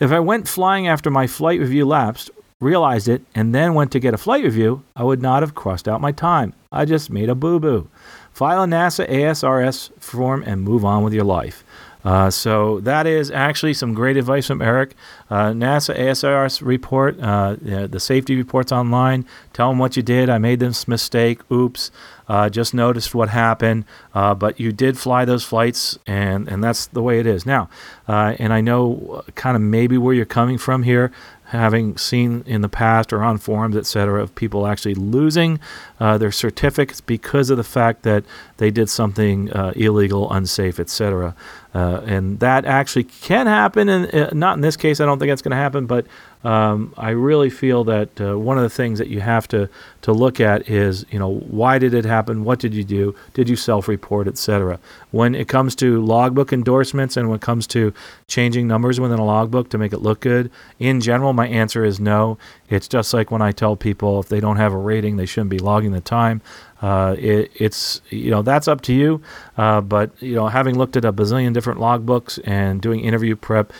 If 0.00 0.12
I 0.12 0.20
went 0.20 0.48
flying 0.48 0.86
after 0.86 1.10
my 1.10 1.26
flight 1.26 1.60
review 1.60 1.86
lapsed, 1.86 2.30
realized 2.60 3.08
it, 3.08 3.22
and 3.34 3.54
then 3.54 3.74
went 3.74 3.92
to 3.92 4.00
get 4.00 4.14
a 4.14 4.18
flight 4.18 4.44
review, 4.44 4.82
I 4.96 5.04
would 5.04 5.20
not 5.20 5.42
have 5.42 5.54
crossed 5.54 5.88
out 5.88 6.00
my 6.00 6.12
time. 6.12 6.54
I 6.72 6.84
just 6.84 7.10
made 7.10 7.28
a 7.28 7.34
boo 7.34 7.60
boo. 7.60 7.88
File 8.32 8.62
a 8.62 8.66
NASA 8.66 9.08
ASRS 9.08 9.90
form 10.00 10.42
and 10.46 10.62
move 10.62 10.84
on 10.84 11.04
with 11.04 11.12
your 11.12 11.24
life. 11.24 11.64
Uh, 12.04 12.30
so 12.30 12.80
that 12.80 13.06
is 13.06 13.30
actually 13.30 13.72
some 13.72 13.94
great 13.94 14.16
advice 14.16 14.46
from 14.46 14.60
Eric. 14.60 14.94
Uh, 15.30 15.50
NASA 15.52 15.96
ASRS 15.98 16.60
report, 16.64 17.18
uh, 17.20 17.56
the 17.60 18.00
safety 18.00 18.36
reports 18.36 18.70
online. 18.72 19.24
Tell 19.52 19.70
them 19.70 19.78
what 19.78 19.96
you 19.96 20.02
did. 20.02 20.28
I 20.28 20.38
made 20.38 20.60
this 20.60 20.86
mistake. 20.86 21.40
Oops. 21.50 21.90
Uh, 22.26 22.48
just 22.48 22.72
noticed 22.72 23.14
what 23.14 23.28
happened, 23.28 23.84
uh, 24.14 24.34
but 24.34 24.58
you 24.58 24.72
did 24.72 24.96
fly 24.96 25.26
those 25.26 25.44
flights, 25.44 25.98
and, 26.06 26.48
and 26.48 26.64
that's 26.64 26.86
the 26.86 27.02
way 27.02 27.20
it 27.20 27.26
is 27.26 27.44
now. 27.44 27.68
Uh, 28.08 28.34
and 28.38 28.50
I 28.50 28.62
know 28.62 29.22
kind 29.34 29.56
of 29.56 29.62
maybe 29.62 29.98
where 29.98 30.14
you're 30.14 30.24
coming 30.24 30.56
from 30.56 30.84
here 30.84 31.12
having 31.48 31.96
seen 31.98 32.42
in 32.46 32.62
the 32.62 32.68
past 32.68 33.12
or 33.12 33.22
on 33.22 33.36
forums, 33.36 33.76
et 33.76 33.84
cetera, 33.84 34.22
of 34.22 34.34
people 34.34 34.66
actually 34.66 34.94
losing 34.94 35.60
uh, 36.00 36.16
their 36.16 36.32
certificates 36.32 37.02
because 37.02 37.50
of 37.50 37.58
the 37.58 37.64
fact 37.64 38.02
that 38.02 38.24
they 38.56 38.70
did 38.70 38.88
something 38.88 39.52
uh, 39.52 39.72
illegal, 39.76 40.32
unsafe, 40.32 40.80
et 40.80 40.88
cetera. 40.88 41.34
Uh, 41.74 42.00
and 42.06 42.40
that 42.40 42.64
actually 42.64 43.04
can 43.04 43.46
happen, 43.46 43.88
and 43.90 44.14
uh, 44.14 44.30
not 44.32 44.56
in 44.56 44.62
this 44.62 44.76
case. 44.76 44.98
I 45.00 45.04
don't 45.04 45.13
think 45.18 45.30
that's 45.30 45.42
going 45.42 45.50
to 45.50 45.56
happen, 45.56 45.86
but 45.86 46.06
um, 46.44 46.92
I 46.96 47.10
really 47.10 47.50
feel 47.50 47.84
that 47.84 48.20
uh, 48.20 48.38
one 48.38 48.58
of 48.58 48.62
the 48.62 48.70
things 48.70 48.98
that 48.98 49.08
you 49.08 49.20
have 49.20 49.48
to 49.48 49.68
to 50.02 50.12
look 50.12 50.40
at 50.40 50.68
is, 50.68 51.06
you 51.10 51.18
know, 51.18 51.30
why 51.30 51.78
did 51.78 51.94
it 51.94 52.04
happen? 52.04 52.44
What 52.44 52.58
did 52.58 52.74
you 52.74 52.84
do? 52.84 53.14
Did 53.32 53.48
you 53.48 53.56
self-report, 53.56 54.28
etc. 54.28 54.78
When 55.10 55.34
it 55.34 55.48
comes 55.48 55.74
to 55.76 56.04
logbook 56.04 56.52
endorsements 56.52 57.16
and 57.16 57.28
when 57.28 57.36
it 57.36 57.42
comes 57.42 57.66
to 57.68 57.94
changing 58.28 58.68
numbers 58.68 59.00
within 59.00 59.18
a 59.18 59.24
logbook 59.24 59.70
to 59.70 59.78
make 59.78 59.92
it 59.92 60.02
look 60.02 60.20
good, 60.20 60.50
in 60.78 61.00
general, 61.00 61.32
my 61.32 61.48
answer 61.48 61.84
is 61.84 61.98
no. 61.98 62.36
It's 62.68 62.88
just 62.88 63.14
like 63.14 63.30
when 63.30 63.40
I 63.40 63.52
tell 63.52 63.76
people 63.76 64.20
if 64.20 64.28
they 64.28 64.40
don't 64.40 64.56
have 64.56 64.74
a 64.74 64.78
rating, 64.78 65.16
they 65.16 65.26
shouldn't 65.26 65.50
be 65.50 65.58
logging 65.58 65.92
the 65.92 66.00
time. 66.00 66.42
Uh, 66.84 67.16
it, 67.18 67.50
it's 67.54 68.02
you 68.10 68.30
know 68.30 68.42
that's 68.42 68.68
up 68.68 68.82
to 68.82 68.92
you, 68.92 69.22
uh, 69.56 69.80
but 69.80 70.10
you 70.20 70.34
know 70.34 70.48
having 70.48 70.76
looked 70.76 70.98
at 70.98 71.04
a 71.06 71.12
bazillion 71.14 71.54
different 71.54 71.80
logbooks 71.80 72.38
and 72.44 72.82
doing 72.82 73.00
interview 73.00 73.34
prep, 73.34 73.72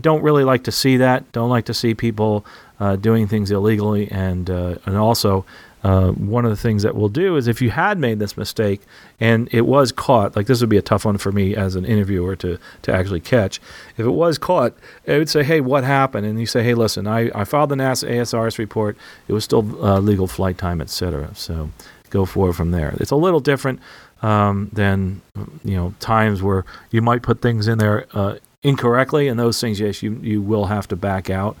don't 0.00 0.22
really 0.22 0.44
like 0.44 0.64
to 0.64 0.72
see 0.72 0.96
that. 0.98 1.30
Don't 1.32 1.50
like 1.50 1.66
to 1.66 1.74
see 1.74 1.94
people 1.94 2.44
uh, 2.80 2.96
doing 2.96 3.26
things 3.26 3.50
illegally, 3.50 4.10
and 4.10 4.50
uh, 4.50 4.76
and 4.86 4.96
also 4.96 5.44
uh, 5.84 6.12
one 6.12 6.46
of 6.46 6.50
the 6.50 6.56
things 6.56 6.82
that 6.82 6.96
we'll 6.96 7.10
do 7.10 7.36
is 7.36 7.46
if 7.46 7.60
you 7.60 7.70
had 7.70 7.98
made 7.98 8.18
this 8.18 8.38
mistake 8.38 8.80
and 9.20 9.52
it 9.52 9.66
was 9.66 9.92
caught, 9.92 10.34
like 10.34 10.46
this 10.46 10.60
would 10.60 10.70
be 10.70 10.78
a 10.78 10.82
tough 10.82 11.04
one 11.04 11.18
for 11.18 11.30
me 11.30 11.54
as 11.54 11.76
an 11.76 11.84
interviewer 11.84 12.34
to 12.36 12.58
to 12.82 12.92
actually 12.92 13.20
catch. 13.20 13.60
If 13.96 14.06
it 14.06 14.10
was 14.10 14.38
caught, 14.38 14.74
I 15.06 15.18
would 15.18 15.28
say, 15.28 15.44
hey, 15.44 15.60
what 15.60 15.84
happened? 15.84 16.26
And 16.26 16.40
you 16.40 16.46
say, 16.46 16.62
hey, 16.62 16.74
listen, 16.74 17.06
I, 17.06 17.30
I 17.34 17.44
filed 17.44 17.68
the 17.68 17.74
NASA 17.76 18.08
ASRS 18.08 18.56
report. 18.56 18.96
It 19.28 19.34
was 19.34 19.44
still 19.44 19.84
uh, 19.84 20.00
legal 20.00 20.26
flight 20.26 20.56
time, 20.56 20.80
etc. 20.80 21.30
So 21.34 21.70
go 22.08 22.24
forward 22.24 22.54
from 22.54 22.70
there. 22.70 22.94
It's 22.98 23.10
a 23.10 23.16
little 23.16 23.40
different 23.40 23.80
um, 24.22 24.70
than 24.72 25.20
you 25.64 25.76
know 25.76 25.94
times 26.00 26.42
where 26.42 26.64
you 26.90 27.02
might 27.02 27.22
put 27.22 27.42
things 27.42 27.68
in 27.68 27.76
there 27.76 28.06
uh, 28.14 28.36
incorrectly, 28.64 29.28
and 29.28 29.38
those 29.38 29.60
things, 29.60 29.78
yes, 29.78 30.02
you 30.02 30.18
you 30.22 30.42
will 30.42 30.64
have 30.64 30.88
to 30.88 30.96
back 30.96 31.30
out. 31.30 31.56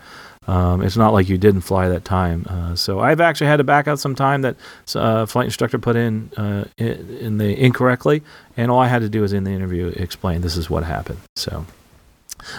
Um, 0.46 0.82
it's 0.82 0.96
not 0.96 1.12
like 1.12 1.28
you 1.28 1.38
didn't 1.38 1.62
fly 1.62 1.88
that 1.88 2.04
time. 2.04 2.44
Uh, 2.48 2.74
so 2.74 3.00
I've 3.00 3.20
actually 3.20 3.46
had 3.46 3.58
to 3.58 3.64
back 3.64 3.88
out 3.88 3.98
some 3.98 4.14
time 4.14 4.42
that 4.42 4.56
uh, 4.94 5.24
flight 5.24 5.46
instructor 5.46 5.78
put 5.78 5.96
in, 5.96 6.30
uh, 6.36 6.64
in, 6.76 7.16
in 7.18 7.38
the 7.38 7.58
incorrectly, 7.58 8.22
and 8.56 8.70
all 8.70 8.78
I 8.80 8.88
had 8.88 9.00
to 9.00 9.08
do 9.08 9.22
was 9.22 9.32
in 9.32 9.44
the 9.44 9.52
interview 9.52 9.86
explain 9.96 10.42
this 10.42 10.56
is 10.56 10.68
what 10.68 10.84
happened. 10.84 11.20
So 11.36 11.64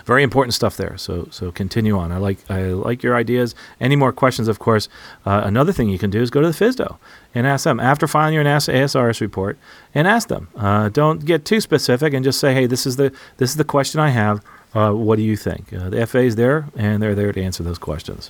very 0.06 0.24
important 0.24 0.54
stuff 0.54 0.78
there. 0.78 0.98
So 0.98 1.28
so 1.32 1.52
continue 1.52 1.98
on. 1.98 2.12
I 2.12 2.17
like 2.17 2.39
I 2.50 2.67
like 2.67 3.04
your 3.04 3.15
ideas. 3.15 3.56
Any 3.80 3.95
more 3.95 4.12
questions? 4.12 4.48
Of 4.48 4.60
course, 4.60 4.89
uh, 5.26 5.41
another 5.43 5.71
thing 5.71 5.89
you 5.89 6.00
can 6.00 6.10
do 6.10 6.21
is 6.21 6.30
go 6.30 6.41
to 6.41 6.48
the 6.48 6.54
FSDO 6.54 6.98
and 7.34 7.45
ask 7.45 7.63
them 7.63 7.80
after 7.80 8.08
filing 8.08 8.34
your 8.34 8.43
NASA 8.43 8.74
ASRS 8.74 9.21
report 9.21 9.58
and 9.93 10.08
ask 10.08 10.28
them. 10.28 10.50
Uh, 10.56 10.89
don't 10.89 11.26
get 11.26 11.45
too 11.45 11.62
specific 11.62 12.13
and 12.13 12.24
just 12.24 12.39
say, 12.39 12.54
hey, 12.54 12.65
this 12.65 12.86
is 12.86 12.95
the 12.95 13.12
this 13.38 13.50
is 13.50 13.56
the 13.58 13.63
question 13.63 14.00
I 14.00 14.10
have. 14.10 14.41
Uh, 14.75 14.91
what 14.91 15.15
do 15.15 15.21
you 15.21 15.38
think? 15.38 15.71
Uh, 15.73 15.89
the 15.89 16.05
FAA 16.05 16.19
is 16.19 16.35
there, 16.35 16.67
and 16.75 17.01
they're 17.01 17.15
there 17.15 17.31
to 17.31 17.41
answer 17.41 17.63
those 17.63 17.77
questions. 17.77 18.29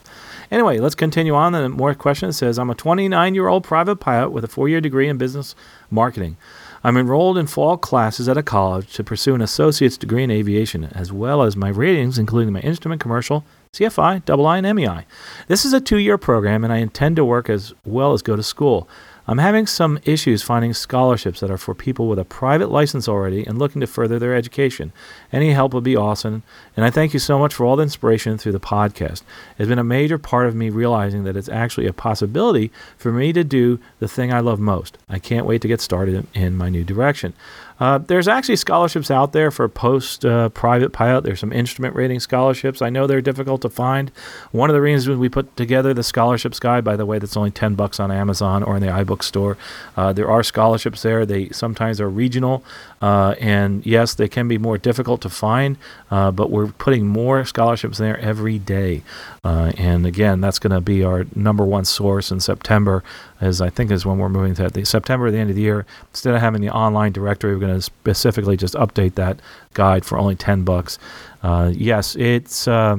Anyway, 0.52 0.78
let's 0.78 0.94
continue 0.94 1.34
on. 1.34 1.56
And 1.56 1.74
more 1.74 1.96
questions. 1.96 2.36
It 2.36 2.38
says, 2.38 2.60
I'm 2.60 2.70
a 2.70 2.76
29 2.76 3.34
year 3.34 3.48
old 3.48 3.64
private 3.64 3.96
pilot 3.96 4.30
with 4.30 4.44
a 4.44 4.48
four 4.48 4.70
year 4.70 4.80
degree 4.80 5.10
in 5.10 5.18
business 5.18 5.56
marketing. 5.90 6.38
I'm 6.84 6.98
enrolled 6.98 7.40
in 7.40 7.48
fall 7.48 7.78
classes 7.78 8.30
at 8.30 8.38
a 8.38 8.44
college 8.44 8.94
to 8.94 9.04
pursue 9.04 9.34
an 9.34 9.42
associate's 9.42 9.98
degree 9.98 10.24
in 10.24 10.30
aviation, 10.30 10.84
as 10.84 11.12
well 11.12 11.42
as 11.42 11.58
my 11.58 11.70
ratings, 11.70 12.20
including 12.20 12.54
my 12.54 12.60
instrument 12.60 13.02
commercial, 13.02 13.44
CFI, 13.74 14.22
II, 14.30 14.70
and 14.70 14.78
MEI. 14.78 15.08
This 15.48 15.66
is 15.66 15.74
a 15.74 15.82
two 15.82 15.98
year 15.98 16.20
program, 16.20 16.64
and 16.64 16.72
I 16.72 16.78
intend 16.78 17.16
to 17.16 17.26
work 17.26 17.50
as 17.50 17.74
well 17.86 18.14
as 18.14 18.22
go 18.22 18.36
to 18.36 18.44
school. 18.44 18.88
I'm 19.28 19.40
having 19.40 19.66
some 19.66 19.98
issues 20.04 20.44
finding 20.44 20.74
scholarships 20.74 21.40
that 21.40 21.50
are 21.50 21.58
for 21.58 21.74
people 21.74 22.08
with 22.08 22.20
a 22.20 22.26
private 22.26 22.70
license 22.70 23.08
already 23.08 23.44
and 23.44 23.58
looking 23.58 23.82
to 23.82 23.88
further 23.88 24.20
their 24.20 24.36
education. 24.36 24.94
Any 25.32 25.52
help 25.52 25.74
would 25.74 25.84
be 25.84 25.96
awesome, 25.96 26.44
and 26.78 26.86
I 26.86 26.92
thank 26.92 27.12
you 27.12 27.20
so 27.20 27.40
much 27.40 27.54
for 27.54 27.66
all 27.66 27.76
the 27.76 27.82
inspiration 27.82 28.38
through 28.38 28.52
the 28.52 28.60
podcast. 28.60 29.24
It's 29.58 29.68
been 29.68 29.80
a 29.80 29.84
major 29.84 30.20
part 30.20 30.46
of 30.46 30.54
me 30.54 30.70
realizing 30.70 31.24
that 31.24 31.36
it's 31.36 31.50
actually 31.50 31.88
a 31.88 31.94
possibility 31.94 32.72
for 32.98 33.12
me 33.12 33.34
to 33.34 33.44
do 33.44 33.80
the 33.98 34.08
thing 34.08 34.32
I 34.32 34.42
love 34.42 34.60
most. 34.60 35.00
I 35.10 35.18
can't 35.18 35.48
wait 35.48 35.64
to 35.64 35.68
get 35.68 35.82
started 35.82 36.28
in 36.36 36.56
my 36.56 36.70
new 36.70 36.84
direction. 36.84 37.34
Uh, 37.80 37.98
there's 37.98 38.28
actually 38.28 38.56
scholarships 38.56 39.12
out 39.12 39.34
there 39.34 39.52
for 39.52 39.68
post 39.68 40.24
uh, 40.26 40.50
private 40.50 40.94
pilot. 40.94 41.24
There's 41.24 41.42
some 41.42 41.52
instrument 41.52 41.96
rating 41.96 42.20
scholarships. 42.20 42.82
I 42.82 42.90
know 42.90 43.06
they're 43.06 43.22
difficult 43.22 43.62
to 43.64 43.70
find. 43.70 44.12
One 44.52 44.70
of 44.70 44.74
the 44.74 44.82
reasons 44.82 45.18
we 45.18 45.28
put 45.28 45.56
together 45.58 45.94
the 45.94 46.04
scholarships 46.04 46.60
guide, 46.60 46.84
by 46.84 46.96
the 46.96 47.06
way, 47.06 47.20
that's 47.20 47.36
only 47.36 47.52
10 47.52 47.76
bucks 47.76 48.00
on 48.00 48.12
Amazon 48.12 48.64
or 48.64 48.78
in 48.78 48.82
the 48.82 48.88
iBook 48.88 49.24
store. 49.24 49.58
Uh, 49.98 50.14
there 50.14 50.30
are 50.30 50.44
scholarships 50.44 51.02
there. 51.02 51.26
They 51.26 51.50
sometimes 51.50 52.00
are 52.00 52.10
regional, 52.10 52.64
uh, 53.02 53.36
and 53.40 53.86
yes, 53.86 54.14
they 54.14 54.30
can 54.30 54.48
be 54.48 54.58
more 54.58 54.78
difficult 54.78 55.22
to 55.22 55.30
find, 55.30 55.78
uh, 56.10 56.32
but 56.32 56.50
we're 56.52 56.68
putting 56.68 57.08
more 57.08 57.44
scholarships 57.44 57.98
there 57.98 58.18
every 58.20 58.58
day. 58.58 59.04
And 59.44 60.08
again, 60.08 60.42
that's 60.42 60.58
going 60.58 60.74
to 60.74 60.82
be 60.82 61.04
our 61.04 61.26
number 61.36 61.64
one 61.64 61.86
source 61.86 62.32
in 62.32 62.40
September, 62.40 63.04
as 63.40 63.62
I 63.62 63.70
think 63.70 63.92
is 63.92 64.06
when 64.06 64.18
we're 64.18 64.30
moving 64.30 64.56
to 64.56 64.70
the 64.70 64.86
September, 64.86 65.30
the 65.30 65.38
end 65.38 65.52
of 65.52 65.56
the 65.56 65.62
year. 65.62 65.86
Instead 66.12 66.34
of 66.34 66.42
having 66.42 66.62
the 66.62 66.72
online 66.72 67.12
directory, 67.12 67.56
going 67.66 67.78
to 67.78 67.82
specifically 67.82 68.58
just 68.58 68.74
update 68.76 69.16
that 69.16 69.40
guide 69.74 70.06
for 70.06 70.18
only 70.18 70.36
10 70.36 70.64
bucks. 70.64 71.00
Uh, 71.44 71.72
yes, 71.74 72.16
it's 72.16 72.68
uh, 72.68 72.98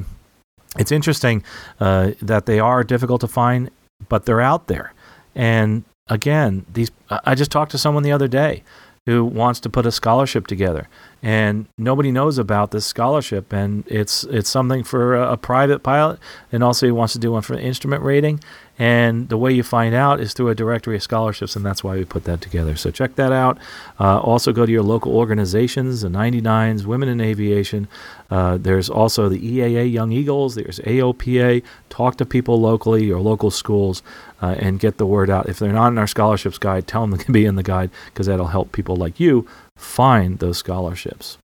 it's 0.79 0.93
interesting 0.93 1.43
uh, 1.81 2.13
that 2.21 2.47
they 2.47 2.61
are 2.61 2.85
difficult 2.85 3.21
to 3.23 3.29
find, 3.29 3.71
but 4.09 4.27
they're 4.27 4.41
out 4.41 4.67
there. 4.67 4.93
And 5.35 5.85
again, 6.09 6.65
these 6.73 6.91
I 7.11 7.35
just 7.35 7.51
talked 7.51 7.73
to 7.73 7.79
someone 7.79 8.03
the 8.03 8.13
other 8.13 8.29
day 8.29 8.63
who 9.07 9.25
wants 9.25 9.61
to 9.61 9.71
put 9.71 9.87
a 9.87 9.93
scholarship 9.93 10.49
together 10.49 10.89
and 11.23 11.67
nobody 11.79 12.11
knows 12.11 12.39
about 12.39 12.73
this 12.73 12.85
scholarship 12.85 13.53
and 13.53 13.85
it's 13.87 14.25
it's 14.25 14.51
something 14.51 14.83
for 14.83 15.15
a, 15.15 15.33
a, 15.33 15.37
private 15.37 15.83
pilot 15.83 16.19
and 16.51 16.65
also 16.65 16.87
he 16.87 16.93
wants 16.93 17.13
to 17.13 17.19
do 17.19 17.31
one 17.31 17.43
for 17.43 17.55
instrument 17.55 18.03
rating 18.03 18.41
and 18.79 19.29
the 19.29 19.39
way 19.39 19.53
you 19.53 19.63
find 19.63 19.95
out 19.95 20.21
is 20.21 20.35
through 20.35 20.49
a 20.49 20.55
directory 20.55 20.97
of 20.97 21.03
scholarships, 21.03 21.57
and 21.57 21.65
that's 21.65 21.83
why 21.83 21.97
we 21.97 22.05
put 22.05 22.25
that 22.25 22.41
together. 22.41 22.77
So 22.77 22.91
check 22.91 23.15
that 23.15 23.33
out. 23.33 23.59
Uh, 23.99 24.19
also, 24.21 24.53
go 24.53 24.67
to 24.67 24.73
your 24.73 24.83
local 24.83 25.17
organizations, 25.17 26.03
the 26.03 26.09
99s, 26.09 26.85
Women 26.85 27.09
in 27.09 27.21
Aviation. 27.21 27.89
Uh, 28.31 28.59
there's 28.59 28.91
also 28.91 29.29
the 29.29 29.41
EAA 29.41 29.91
Young 29.91 30.13
Eagles. 30.13 30.57
There's 30.57 30.79
AOPA. 30.81 31.63
Talk 31.89 32.17
to 32.17 32.27
people 32.27 32.61
locally, 32.61 33.05
your 33.05 33.21
local 33.21 33.51
schools, 33.51 34.03
uh, 34.43 34.57
and 34.59 34.79
get 34.79 34.99
the 34.99 35.07
word 35.07 35.31
out. 35.31 35.49
If 35.49 35.59
they're 35.59 35.73
not 35.73 35.89
in 35.89 35.99
our 35.99 36.07
scholarships 36.07 36.59
guide, 36.59 36.87
tell 36.87 37.07
them 37.07 37.19
can 37.19 37.33
be 37.33 37.47
in 37.47 37.57
the 37.57 37.63
guide 37.63 37.91
because 38.07 38.27
that'll 38.27 38.49
help 38.49 38.73
people 38.73 38.97
like 38.97 39.19
you 39.19 39.47
find 39.77 40.39
those 40.39 40.59
scholarships. 40.59 41.39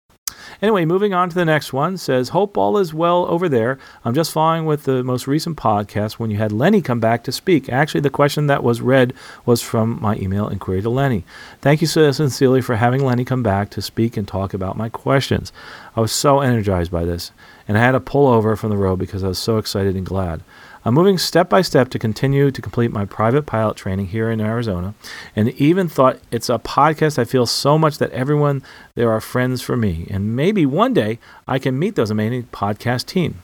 Anyway, 0.60 0.84
moving 0.84 1.12
on 1.12 1.28
to 1.28 1.34
the 1.34 1.44
next 1.44 1.72
one 1.72 1.96
says, 1.96 2.30
Hope 2.30 2.56
all 2.56 2.78
is 2.78 2.94
well 2.94 3.26
over 3.26 3.48
there. 3.48 3.78
I'm 4.04 4.14
just 4.14 4.32
following 4.32 4.66
with 4.66 4.84
the 4.84 5.02
most 5.02 5.26
recent 5.26 5.56
podcast 5.56 6.14
when 6.14 6.30
you 6.30 6.38
had 6.38 6.52
Lenny 6.52 6.82
come 6.82 7.00
back 7.00 7.24
to 7.24 7.32
speak. 7.32 7.68
Actually, 7.68 8.00
the 8.00 8.10
question 8.10 8.46
that 8.46 8.62
was 8.62 8.80
read 8.80 9.12
was 9.44 9.62
from 9.62 10.00
my 10.00 10.16
email 10.16 10.48
inquiry 10.48 10.82
to 10.82 10.90
Lenny. 10.90 11.24
Thank 11.60 11.80
you 11.80 11.86
so 11.86 12.10
sincerely 12.12 12.60
for 12.60 12.76
having 12.76 13.04
Lenny 13.04 13.24
come 13.24 13.42
back 13.42 13.70
to 13.70 13.82
speak 13.82 14.16
and 14.16 14.26
talk 14.26 14.54
about 14.54 14.76
my 14.76 14.88
questions. 14.88 15.52
I 15.96 16.00
was 16.00 16.12
so 16.12 16.40
energized 16.40 16.90
by 16.90 17.04
this, 17.04 17.32
and 17.68 17.76
I 17.76 17.80
had 17.80 17.92
to 17.92 18.00
pull 18.00 18.26
over 18.26 18.56
from 18.56 18.70
the 18.70 18.76
road 18.76 18.98
because 18.98 19.22
I 19.22 19.28
was 19.28 19.38
so 19.38 19.58
excited 19.58 19.96
and 19.96 20.06
glad. 20.06 20.42
I'm 20.84 20.94
moving 20.94 21.16
step 21.16 21.48
by 21.48 21.62
step 21.62 21.90
to 21.90 21.98
continue 21.98 22.50
to 22.50 22.62
complete 22.62 22.90
my 22.90 23.04
private 23.04 23.46
pilot 23.46 23.76
training 23.76 24.08
here 24.08 24.30
in 24.30 24.40
Arizona, 24.40 24.94
and 25.36 25.50
even 25.50 25.88
thought 25.88 26.18
it's 26.32 26.48
a 26.48 26.58
podcast 26.58 27.20
I 27.20 27.24
feel 27.24 27.46
so 27.46 27.78
much 27.78 27.98
that 27.98 28.10
everyone 28.10 28.64
there 28.96 29.12
are 29.12 29.20
friends 29.20 29.62
for 29.62 29.76
me, 29.76 30.08
and 30.10 30.34
maybe 30.34 30.66
one 30.66 30.92
day 30.92 31.20
I 31.46 31.60
can 31.60 31.78
meet 31.78 31.94
those 31.94 32.10
amazing 32.10 32.48
podcast 32.52 33.06
team. 33.06 33.42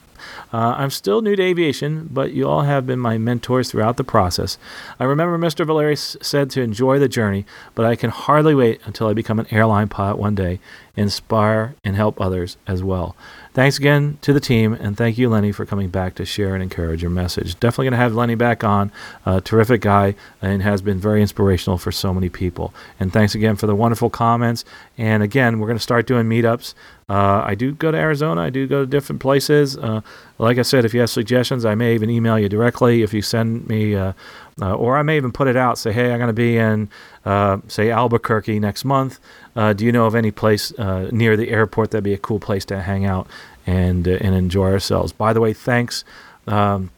Uh, 0.51 0.75
I'm 0.77 0.89
still 0.89 1.21
new 1.21 1.37
to 1.37 1.41
aviation, 1.41 2.09
but 2.11 2.33
you 2.33 2.45
all 2.45 2.63
have 2.63 2.85
been 2.85 2.99
my 2.99 3.17
mentors 3.17 3.71
throughout 3.71 3.95
the 3.95 4.03
process. 4.03 4.57
I 4.99 5.05
remember 5.05 5.37
Mr. 5.37 5.65
Valeri 5.65 5.95
said 5.95 6.49
to 6.51 6.61
enjoy 6.61 6.99
the 6.99 7.07
journey, 7.07 7.45
but 7.73 7.85
I 7.85 7.95
can 7.95 8.09
hardly 8.09 8.53
wait 8.53 8.81
until 8.83 9.07
I 9.07 9.13
become 9.13 9.39
an 9.39 9.47
airline 9.49 9.87
pilot 9.87 10.17
one 10.17 10.35
day 10.35 10.59
inspire, 10.99 11.75
and 11.83 11.95
help 11.95 12.19
others 12.19 12.57
as 12.67 12.83
well. 12.83 13.15
Thanks 13.51 13.79
again 13.79 14.19
to 14.21 14.31
the 14.31 14.39
team, 14.39 14.73
and 14.73 14.95
thank 14.95 15.17
you, 15.17 15.27
Lenny, 15.27 15.51
for 15.51 15.65
coming 15.65 15.89
back 15.89 16.13
to 16.15 16.25
share 16.25 16.53
and 16.53 16.61
encourage 16.61 17.01
your 17.01 17.09
message. 17.09 17.59
Definitely 17.59 17.85
going 17.85 17.93
to 17.93 17.97
have 17.97 18.13
Lenny 18.13 18.35
back 18.35 18.63
on. 18.63 18.91
A 19.25 19.41
terrific 19.41 19.81
guy 19.81 20.13
and 20.39 20.61
has 20.61 20.83
been 20.83 20.99
very 20.99 21.21
inspirational 21.21 21.79
for 21.79 21.91
so 21.91 22.13
many 22.13 22.29
people. 22.29 22.73
And 22.99 23.11
thanks 23.11 23.33
again 23.33 23.55
for 23.55 23.65
the 23.65 23.75
wonderful 23.75 24.11
comments. 24.11 24.65
And 24.99 25.23
again, 25.23 25.59
we're 25.59 25.67
going 25.67 25.77
to 25.77 25.83
start 25.83 26.05
doing 26.05 26.27
meetups. 26.27 26.75
Uh, 27.09 27.41
I 27.43 27.55
do 27.55 27.71
go 27.71 27.91
to 27.91 27.97
Arizona. 27.97 28.41
I 28.41 28.51
do 28.51 28.67
go 28.67 28.81
to 28.81 28.85
different 28.85 29.19
places. 29.19 29.75
Uh, 29.75 30.01
like 30.37 30.59
I 30.59 30.61
said, 30.61 30.85
if 30.85 30.93
you 30.93 30.99
have 30.99 31.09
suggestions, 31.09 31.65
I 31.65 31.73
may 31.73 31.95
even 31.95 32.11
email 32.11 32.37
you 32.37 32.49
directly. 32.49 33.01
If 33.01 33.15
you 33.15 33.23
send 33.23 33.67
me, 33.67 33.95
uh, 33.95 34.13
uh 34.61 34.73
or 34.73 34.97
I 34.97 35.03
may 35.03 35.17
even 35.17 35.31
put 35.31 35.47
it 35.47 35.55
out. 35.55 35.77
Say, 35.77 35.91
hey, 35.91 36.11
I'm 36.11 36.17
going 36.19 36.27
to 36.27 36.33
be 36.33 36.57
in, 36.57 36.89
uh, 37.25 37.57
say, 37.67 37.91
Albuquerque 37.91 38.59
next 38.59 38.85
month. 38.85 39.19
Uh, 39.55 39.73
do 39.73 39.85
you 39.85 39.91
know 39.91 40.05
of 40.05 40.15
any 40.15 40.31
place 40.31 40.71
near 41.11 41.35
the 41.37 41.49
airport 41.49 41.91
that'd 41.91 42.03
be 42.03 42.13
a 42.13 42.17
cool 42.17 42.39
place 42.39 42.65
to 42.65 42.81
hang 42.81 43.05
out 43.05 43.27
and 43.65 44.07
and 44.07 44.35
enjoy 44.35 44.71
ourselves? 44.71 45.11
By 45.11 45.33
the 45.33 45.41
way, 45.41 45.53
thanks. 45.53 46.03
Um, 46.47 46.91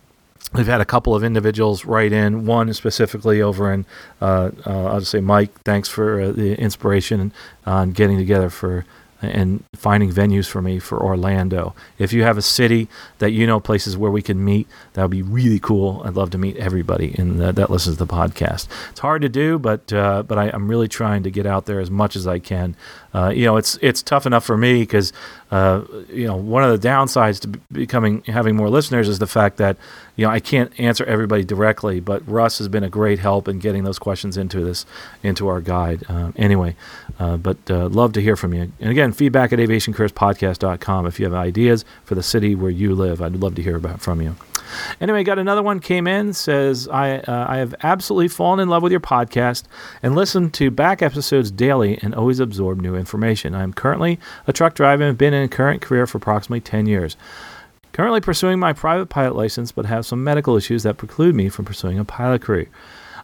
We've 0.53 0.67
had 0.67 0.81
a 0.81 0.85
couple 0.85 1.15
of 1.15 1.23
individuals 1.23 1.85
write 1.85 2.11
in. 2.11 2.45
One 2.45 2.73
specifically 2.73 3.41
over 3.41 3.71
in, 3.71 3.85
uh, 4.21 4.51
uh, 4.65 4.85
I'll 4.87 4.99
just 4.99 5.11
say, 5.11 5.21
Mike, 5.21 5.53
thanks 5.61 5.87
for 5.87 6.19
uh, 6.19 6.31
the 6.31 6.59
inspiration 6.59 7.31
on 7.65 7.91
getting 7.91 8.17
together 8.17 8.49
for 8.49 8.85
and 9.21 9.63
finding 9.75 10.11
venues 10.11 10.47
for 10.47 10.61
me 10.61 10.79
for 10.79 11.01
Orlando. 11.01 11.73
If 11.99 12.11
you 12.13 12.23
have 12.23 12.37
a 12.37 12.41
city 12.41 12.87
that 13.19 13.31
you 13.31 13.45
know 13.45 13.59
places 13.59 13.97
where 13.97 14.11
we 14.11 14.21
can 14.21 14.43
meet, 14.43 14.67
that 14.93 15.01
would 15.03 15.11
be 15.11 15.21
really 15.21 15.59
cool. 15.59 16.01
I'd 16.03 16.15
love 16.15 16.31
to 16.31 16.37
meet 16.37 16.57
everybody 16.57 17.17
in 17.17 17.37
the, 17.37 17.51
that 17.51 17.69
listens 17.69 17.97
to 17.97 18.05
the 18.05 18.13
podcast. 18.13 18.67
It's 18.89 18.99
hard 18.99 19.21
to 19.21 19.29
do, 19.29 19.59
but 19.59 19.91
uh, 19.93 20.23
but 20.23 20.37
I, 20.37 20.49
am 20.49 20.67
really 20.67 20.87
trying 20.87 21.23
to 21.23 21.31
get 21.31 21.45
out 21.45 21.65
there 21.65 21.79
as 21.79 21.91
much 21.91 22.15
as 22.15 22.27
I 22.27 22.39
can. 22.39 22.75
Uh, 23.13 23.29
you 23.29 23.45
know, 23.45 23.57
it's 23.57 23.77
it's 23.81 24.01
tough 24.01 24.25
enough 24.25 24.45
for 24.45 24.57
me 24.57 24.81
because 24.81 25.13
uh, 25.51 25.83
you 26.09 26.25
know 26.25 26.35
one 26.35 26.63
of 26.63 26.79
the 26.79 26.87
downsides 26.87 27.39
to 27.41 27.47
becoming 27.71 28.23
having 28.23 28.55
more 28.55 28.69
listeners 28.69 29.07
is 29.07 29.19
the 29.19 29.27
fact 29.27 29.57
that 29.57 29.77
you 30.15 30.25
know 30.25 30.31
I 30.31 30.39
can't 30.39 30.77
answer 30.79 31.03
everybody 31.05 31.43
directly, 31.43 31.99
but 31.99 32.27
Russ 32.27 32.57
has 32.57 32.67
been 32.67 32.83
a 32.83 32.89
great 32.89 33.19
help 33.19 33.47
in 33.47 33.59
getting 33.59 33.83
those 33.83 33.99
questions 33.99 34.37
into 34.37 34.63
this 34.63 34.85
into 35.23 35.47
our 35.47 35.61
guide. 35.61 36.03
Uh, 36.07 36.31
anyway, 36.35 36.75
uh, 37.21 37.37
but 37.37 37.57
uh, 37.69 37.87
love 37.89 38.13
to 38.13 38.21
hear 38.21 38.35
from 38.35 38.51
you. 38.51 38.71
And 38.79 38.89
again, 38.89 39.13
feedback 39.13 39.53
at 39.53 39.59
aviationcareerspodcast.com 39.59 41.05
if 41.05 41.19
you 41.19 41.25
have 41.25 41.35
ideas 41.35 41.85
for 42.03 42.15
the 42.15 42.23
city 42.23 42.55
where 42.55 42.71
you 42.71 42.95
live. 42.95 43.21
I'd 43.21 43.35
love 43.35 43.53
to 43.55 43.61
hear 43.61 43.75
about 43.75 44.01
from 44.01 44.21
you. 44.21 44.35
Anyway, 44.99 45.23
got 45.23 45.37
another 45.37 45.61
one 45.61 45.79
came 45.79 46.07
in 46.07 46.33
says 46.33 46.87
I 46.87 47.17
uh, 47.17 47.45
I 47.47 47.57
have 47.57 47.75
absolutely 47.83 48.27
fallen 48.29 48.59
in 48.59 48.69
love 48.69 48.81
with 48.81 48.91
your 48.91 49.01
podcast 49.01 49.65
and 50.01 50.15
listen 50.15 50.49
to 50.51 50.71
back 50.71 51.03
episodes 51.03 51.51
daily 51.51 51.99
and 52.01 52.15
always 52.15 52.39
absorb 52.39 52.81
new 52.81 52.95
information. 52.95 53.53
I 53.53 53.61
am 53.61 53.73
currently 53.73 54.17
a 54.47 54.53
truck 54.53 54.73
driver 54.73 55.03
and 55.03 55.15
been 55.15 55.35
in 55.35 55.43
a 55.43 55.47
current 55.47 55.83
career 55.83 56.07
for 56.07 56.17
approximately 56.17 56.61
10 56.61 56.87
years. 56.87 57.17
Currently 57.93 58.21
pursuing 58.21 58.57
my 58.57 58.73
private 58.73 59.09
pilot 59.09 59.35
license, 59.35 59.71
but 59.71 59.85
have 59.85 60.07
some 60.07 60.23
medical 60.23 60.55
issues 60.55 60.81
that 60.83 60.97
preclude 60.97 61.35
me 61.35 61.49
from 61.49 61.65
pursuing 61.65 61.99
a 61.99 62.05
pilot 62.05 62.41
career. 62.41 62.67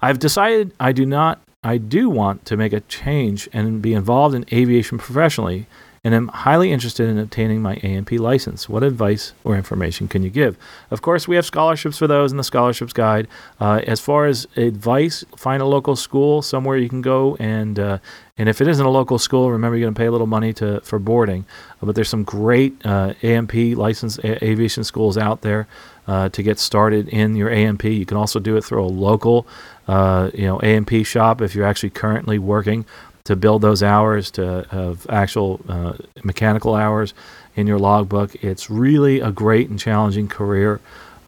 I've 0.03 0.19
decided 0.19 0.73
I 0.79 0.91
do 0.91 1.05
not 1.05 1.39
I 1.67 1.77
do 1.77 2.09
want 2.09 2.45
to 2.45 2.55
make 2.55 2.71
a 2.71 2.79
change 2.79 3.49
and 3.51 3.81
be 3.81 3.93
involved 3.93 4.33
in 4.33 4.45
aviation 4.53 4.97
professionally 4.97 5.67
and 6.01 6.15
am 6.15 6.29
highly 6.29 6.71
interested 6.71 7.09
in 7.09 7.17
obtaining 7.17 7.61
my 7.61 7.73
A&P 7.83 8.17
license. 8.17 8.69
What 8.69 8.83
advice 8.83 9.33
or 9.43 9.57
information 9.57 10.07
can 10.07 10.23
you 10.23 10.29
give? 10.29 10.57
Of 10.91 11.01
course, 11.01 11.27
we 11.27 11.35
have 11.35 11.45
scholarships 11.45 11.97
for 11.97 12.07
those 12.07 12.31
in 12.31 12.37
the 12.37 12.43
scholarships 12.45 12.93
guide. 12.93 13.27
Uh, 13.59 13.81
as 13.85 13.99
far 13.99 14.27
as 14.27 14.47
advice, 14.55 15.25
find 15.35 15.61
a 15.61 15.65
local 15.65 15.97
school 15.97 16.41
somewhere 16.41 16.77
you 16.77 16.87
can 16.87 17.01
go 17.01 17.35
and 17.37 17.77
uh, 17.77 17.97
and 18.37 18.47
if 18.47 18.61
it 18.61 18.67
isn't 18.67 18.85
a 18.85 18.89
local 18.89 19.19
school, 19.19 19.51
remember 19.51 19.75
you're 19.75 19.87
going 19.87 19.95
to 19.95 19.99
pay 19.99 20.05
a 20.05 20.11
little 20.11 20.27
money 20.27 20.53
to 20.53 20.79
for 20.81 20.99
boarding. 20.99 21.43
Uh, 21.81 21.87
but 21.87 21.95
there's 21.95 22.07
some 22.07 22.23
great 22.23 22.73
uh, 22.85 23.13
A&P 23.23 23.75
licensed 23.75 24.19
a- 24.19 24.41
aviation 24.45 24.85
schools 24.85 25.17
out 25.17 25.41
there 25.41 25.67
uh, 26.07 26.29
to 26.29 26.41
get 26.41 26.59
started 26.59 27.07
in 27.09 27.35
your 27.35 27.49
A&P. 27.49 27.91
You 27.91 28.05
can 28.05 28.17
also 28.17 28.39
do 28.39 28.55
it 28.57 28.63
through 28.63 28.83
a 28.83 28.87
local, 28.87 29.45
uh, 29.87 30.31
you 30.33 30.45
know, 30.45 30.59
A&P 30.61 31.03
shop 31.03 31.41
if 31.41 31.53
you're 31.53 31.65
actually 31.65 31.89
currently 31.89 32.39
working 32.39 32.85
to 33.25 33.35
build 33.35 33.61
those 33.61 33.83
hours 33.83 34.31
to 34.31 34.65
have 34.71 35.05
actual 35.09 35.59
uh, 35.67 35.93
mechanical 36.23 36.75
hours 36.75 37.13
in 37.57 37.67
your 37.67 37.77
logbook. 37.77 38.35
It's 38.41 38.69
really 38.69 39.19
a 39.19 39.31
great 39.31 39.69
and 39.69 39.77
challenging 39.77 40.29
career. 40.29 40.79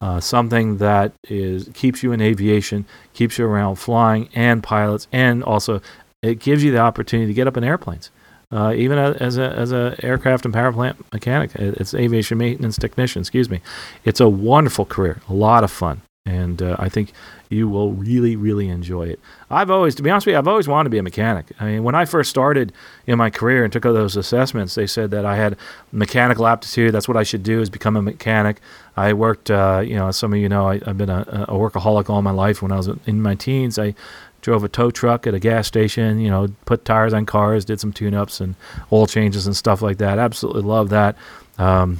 Uh, 0.01 0.21
something 0.21 0.77
that 0.77 1.11
is 1.27 1.69
keeps 1.73 2.01
you 2.01 2.13
in 2.13 2.21
aviation, 2.21 2.85
keeps 3.13 3.37
you 3.37 3.45
around 3.45 3.75
flying 3.75 4.29
and 4.33 4.63
pilots, 4.63 5.07
and 5.11 5.43
also 5.43 5.81
it 6.21 6.39
gives 6.39 6.63
you 6.63 6.71
the 6.71 6.77
opportunity 6.77 7.27
to 7.27 7.33
get 7.33 7.47
up 7.47 7.57
in 7.57 7.65
airplanes. 7.65 8.11
Uh, 8.51 8.73
even 8.75 8.97
as 8.97 9.37
a 9.37 9.47
as 9.51 9.71
a 9.71 9.95
aircraft 10.01 10.43
and 10.43 10.53
power 10.53 10.73
plant 10.73 10.97
mechanic, 11.13 11.51
it's 11.55 11.93
aviation 11.93 12.37
maintenance 12.37 12.77
technician. 12.77 13.21
Excuse 13.21 13.49
me. 13.49 13.61
It's 14.05 14.19
a 14.19 14.27
wonderful 14.27 14.85
career, 14.85 15.21
a 15.29 15.33
lot 15.33 15.63
of 15.63 15.71
fun, 15.71 16.01
and 16.25 16.61
uh, 16.61 16.75
I 16.79 16.89
think 16.89 17.13
you 17.49 17.67
will 17.67 17.91
really, 17.93 18.35
really 18.35 18.69
enjoy 18.69 19.07
it. 19.07 19.19
I've 19.49 19.71
always, 19.71 19.95
to 19.95 20.03
be 20.03 20.11
honest 20.11 20.27
with 20.27 20.33
you, 20.33 20.37
I've 20.37 20.47
always 20.47 20.67
wanted 20.67 20.85
to 20.85 20.89
be 20.91 20.99
a 20.99 21.03
mechanic. 21.03 21.47
I 21.59 21.65
mean, 21.65 21.83
when 21.83 21.95
I 21.95 22.05
first 22.05 22.29
started 22.29 22.71
in 23.07 23.17
my 23.17 23.31
career 23.31 23.63
and 23.63 23.73
took 23.73 23.87
all 23.87 23.93
those 23.93 24.15
assessments, 24.15 24.75
they 24.75 24.85
said 24.85 25.09
that 25.11 25.25
I 25.25 25.35
had 25.35 25.57
mechanical 25.91 26.45
aptitude. 26.45 26.93
That's 26.93 27.07
what 27.07 27.17
I 27.17 27.23
should 27.23 27.41
do 27.41 27.59
is 27.59 27.71
become 27.71 27.95
a 27.95 28.03
mechanic. 28.03 28.61
I 28.95 29.13
worked, 29.13 29.49
uh, 29.49 29.81
you 29.83 29.95
know, 29.95 30.11
some 30.11 30.31
of 30.33 30.39
you 30.39 30.47
know, 30.47 30.67
I, 30.67 30.79
have 30.85 30.97
been 30.97 31.09
a, 31.09 31.21
a, 31.47 31.53
workaholic 31.53 32.07
all 32.09 32.21
my 32.21 32.31
life. 32.31 32.61
When 32.61 32.71
I 32.71 32.77
was 32.77 32.87
in 33.07 33.21
my 33.21 33.33
teens, 33.33 33.79
I 33.79 33.95
drove 34.41 34.63
a 34.63 34.69
tow 34.69 34.91
truck 34.91 35.27
at 35.27 35.33
a 35.33 35.39
gas 35.39 35.67
station, 35.67 36.19
you 36.19 36.29
know, 36.29 36.47
put 36.65 36.85
tires 36.85 37.13
on 37.13 37.25
cars, 37.25 37.65
did 37.65 37.79
some 37.79 37.93
tune-ups 37.93 38.39
and 38.39 38.55
oil 38.91 39.07
changes 39.07 39.45
and 39.45 39.55
stuff 39.55 39.81
like 39.81 39.97
that. 39.97 40.19
Absolutely 40.19 40.63
love 40.63 40.89
that. 40.89 41.15
Um, 41.57 41.99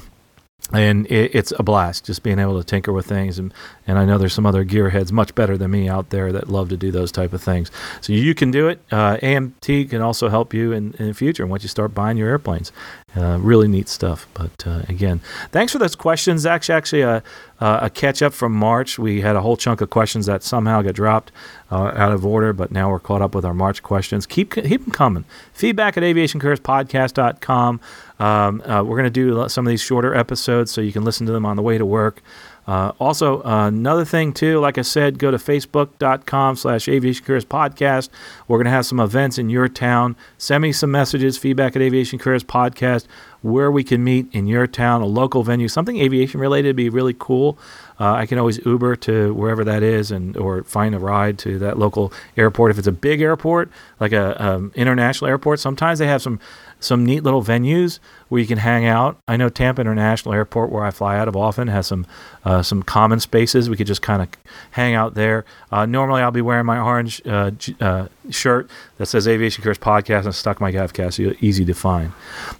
and 0.71 1.07
it, 1.07 1.33
it's 1.33 1.51
a 1.57 1.63
blast 1.63 2.05
just 2.05 2.21
being 2.21 2.37
able 2.37 2.57
to 2.57 2.63
tinker 2.63 2.93
with 2.93 3.05
things 3.05 3.39
and, 3.39 3.53
and 3.87 3.97
i 3.97 4.05
know 4.05 4.17
there's 4.17 4.33
some 4.33 4.45
other 4.45 4.63
gearheads 4.63 5.11
much 5.11 5.33
better 5.33 5.57
than 5.57 5.71
me 5.71 5.89
out 5.89 6.09
there 6.09 6.31
that 6.31 6.49
love 6.49 6.69
to 6.69 6.77
do 6.77 6.91
those 6.91 7.11
type 7.11 7.33
of 7.33 7.41
things 7.41 7.71
so 8.01 8.13
you 8.13 8.35
can 8.35 8.51
do 8.51 8.67
it 8.67 8.79
uh, 8.91 9.17
amt 9.17 9.89
can 9.89 10.01
also 10.01 10.29
help 10.29 10.53
you 10.53 10.71
in, 10.71 10.93
in 10.99 11.07
the 11.07 11.13
future 11.13 11.47
once 11.47 11.63
you 11.63 11.69
start 11.69 11.93
buying 11.93 12.17
your 12.17 12.29
airplanes 12.29 12.71
uh, 13.17 13.39
really 13.41 13.67
neat 13.67 13.89
stuff. 13.89 14.27
But 14.33 14.67
uh, 14.67 14.83
again, 14.87 15.21
thanks 15.51 15.71
for 15.71 15.79
those 15.79 15.95
questions. 15.95 16.45
Actually, 16.45 16.75
actually, 16.75 17.01
a, 17.01 17.23
a 17.59 17.89
catch 17.89 18.21
up 18.21 18.33
from 18.33 18.53
March. 18.53 18.99
We 18.99 19.21
had 19.21 19.35
a 19.35 19.41
whole 19.41 19.57
chunk 19.57 19.81
of 19.81 19.89
questions 19.89 20.27
that 20.27 20.43
somehow 20.43 20.81
got 20.81 20.93
dropped 20.93 21.31
uh, 21.71 21.91
out 21.95 22.11
of 22.11 22.25
order, 22.25 22.53
but 22.53 22.71
now 22.71 22.89
we're 22.89 22.99
caught 22.99 23.21
up 23.21 23.35
with 23.35 23.45
our 23.45 23.53
March 23.53 23.83
questions. 23.83 24.25
Keep 24.25 24.51
keep 24.51 24.83
them 24.83 24.91
coming. 24.91 25.25
Feedback 25.53 25.97
at 25.97 26.03
aviationcareerspodcast.com. 26.03 27.79
Um, 28.19 28.61
uh, 28.61 28.83
we're 28.83 28.97
going 28.97 29.03
to 29.03 29.09
do 29.09 29.47
some 29.49 29.65
of 29.65 29.69
these 29.69 29.81
shorter 29.81 30.13
episodes 30.13 30.71
so 30.71 30.81
you 30.81 30.91
can 30.91 31.03
listen 31.03 31.25
to 31.27 31.31
them 31.31 31.45
on 31.45 31.55
the 31.55 31.61
way 31.61 31.77
to 31.77 31.85
work. 31.85 32.21
Uh, 32.69 32.91
also, 32.99 33.41
uh, 33.43 33.67
another 33.67 34.05
thing 34.05 34.31
too, 34.31 34.59
like 34.59 34.77
I 34.77 34.83
said, 34.83 35.17
go 35.17 35.31
to 35.31 35.37
facebook.com 35.37 36.55
slash 36.55 36.87
aviation 36.87 37.25
careers 37.25 37.43
podcast. 37.43 38.09
We're 38.47 38.57
going 38.57 38.65
to 38.65 38.71
have 38.71 38.85
some 38.85 38.99
events 38.99 39.39
in 39.39 39.49
your 39.49 39.67
town. 39.67 40.15
Send 40.37 40.61
me 40.61 40.71
some 40.71 40.91
messages, 40.91 41.35
feedback 41.35 41.75
at 41.75 41.81
aviation 41.81 42.19
careers 42.19 42.43
podcast, 42.43 43.07
where 43.41 43.71
we 43.71 43.83
can 43.83 44.03
meet 44.03 44.27
in 44.33 44.45
your 44.45 44.67
town, 44.67 45.01
a 45.01 45.07
local 45.07 45.41
venue, 45.41 45.67
something 45.67 45.99
aviation 45.99 46.39
related 46.39 46.67
would 46.67 46.75
be 46.75 46.89
really 46.89 47.15
cool. 47.17 47.57
Uh, 47.99 48.13
I 48.13 48.25
can 48.25 48.37
always 48.37 48.63
Uber 48.65 48.95
to 48.97 49.33
wherever 49.33 49.63
that 49.65 49.83
is, 49.83 50.11
and 50.11 50.37
or 50.37 50.63
find 50.63 50.95
a 50.95 50.99
ride 50.99 51.37
to 51.39 51.59
that 51.59 51.77
local 51.77 52.13
airport. 52.37 52.71
If 52.71 52.77
it's 52.77 52.87
a 52.87 52.93
big 52.93 53.21
airport, 53.21 53.69
like 53.99 54.13
a 54.13 54.41
um, 54.43 54.71
international 54.75 55.29
airport, 55.29 55.59
sometimes 55.59 55.99
they 55.99 56.07
have 56.07 56.21
some 56.21 56.39
some 56.79 57.05
neat 57.05 57.23
little 57.23 57.43
venues 57.43 57.99
where 58.29 58.39
you 58.39 58.47
can 58.47 58.57
hang 58.57 58.85
out. 58.85 59.19
I 59.27 59.37
know 59.37 59.49
Tampa 59.49 59.81
International 59.81 60.33
Airport, 60.33 60.71
where 60.71 60.83
I 60.83 60.91
fly 60.91 61.17
out 61.17 61.27
of 61.27 61.35
often, 61.35 61.67
has 61.67 61.87
some 61.87 62.05
uh, 62.45 62.61
some 62.61 62.83
common 62.83 63.19
spaces. 63.19 63.69
We 63.69 63.75
could 63.75 63.87
just 63.87 64.01
kind 64.01 64.21
of 64.21 64.29
hang 64.71 64.93
out 64.93 65.15
there. 65.15 65.45
Uh, 65.71 65.85
normally, 65.85 66.21
I'll 66.21 66.31
be 66.31 66.41
wearing 66.41 66.65
my 66.65 66.79
orange 66.79 67.21
uh, 67.25 67.51
uh 67.81 68.07
shirt 68.29 68.69
that 68.97 69.07
says 69.07 69.27
Aviation 69.27 69.63
Careers 69.63 69.77
Podcast 69.77 70.25
and 70.25 70.35
Stuck 70.35 70.61
Mic 70.61 70.75
AvCast, 70.75 71.37
easy 71.41 71.65
to 71.65 71.73
find. 71.73 72.11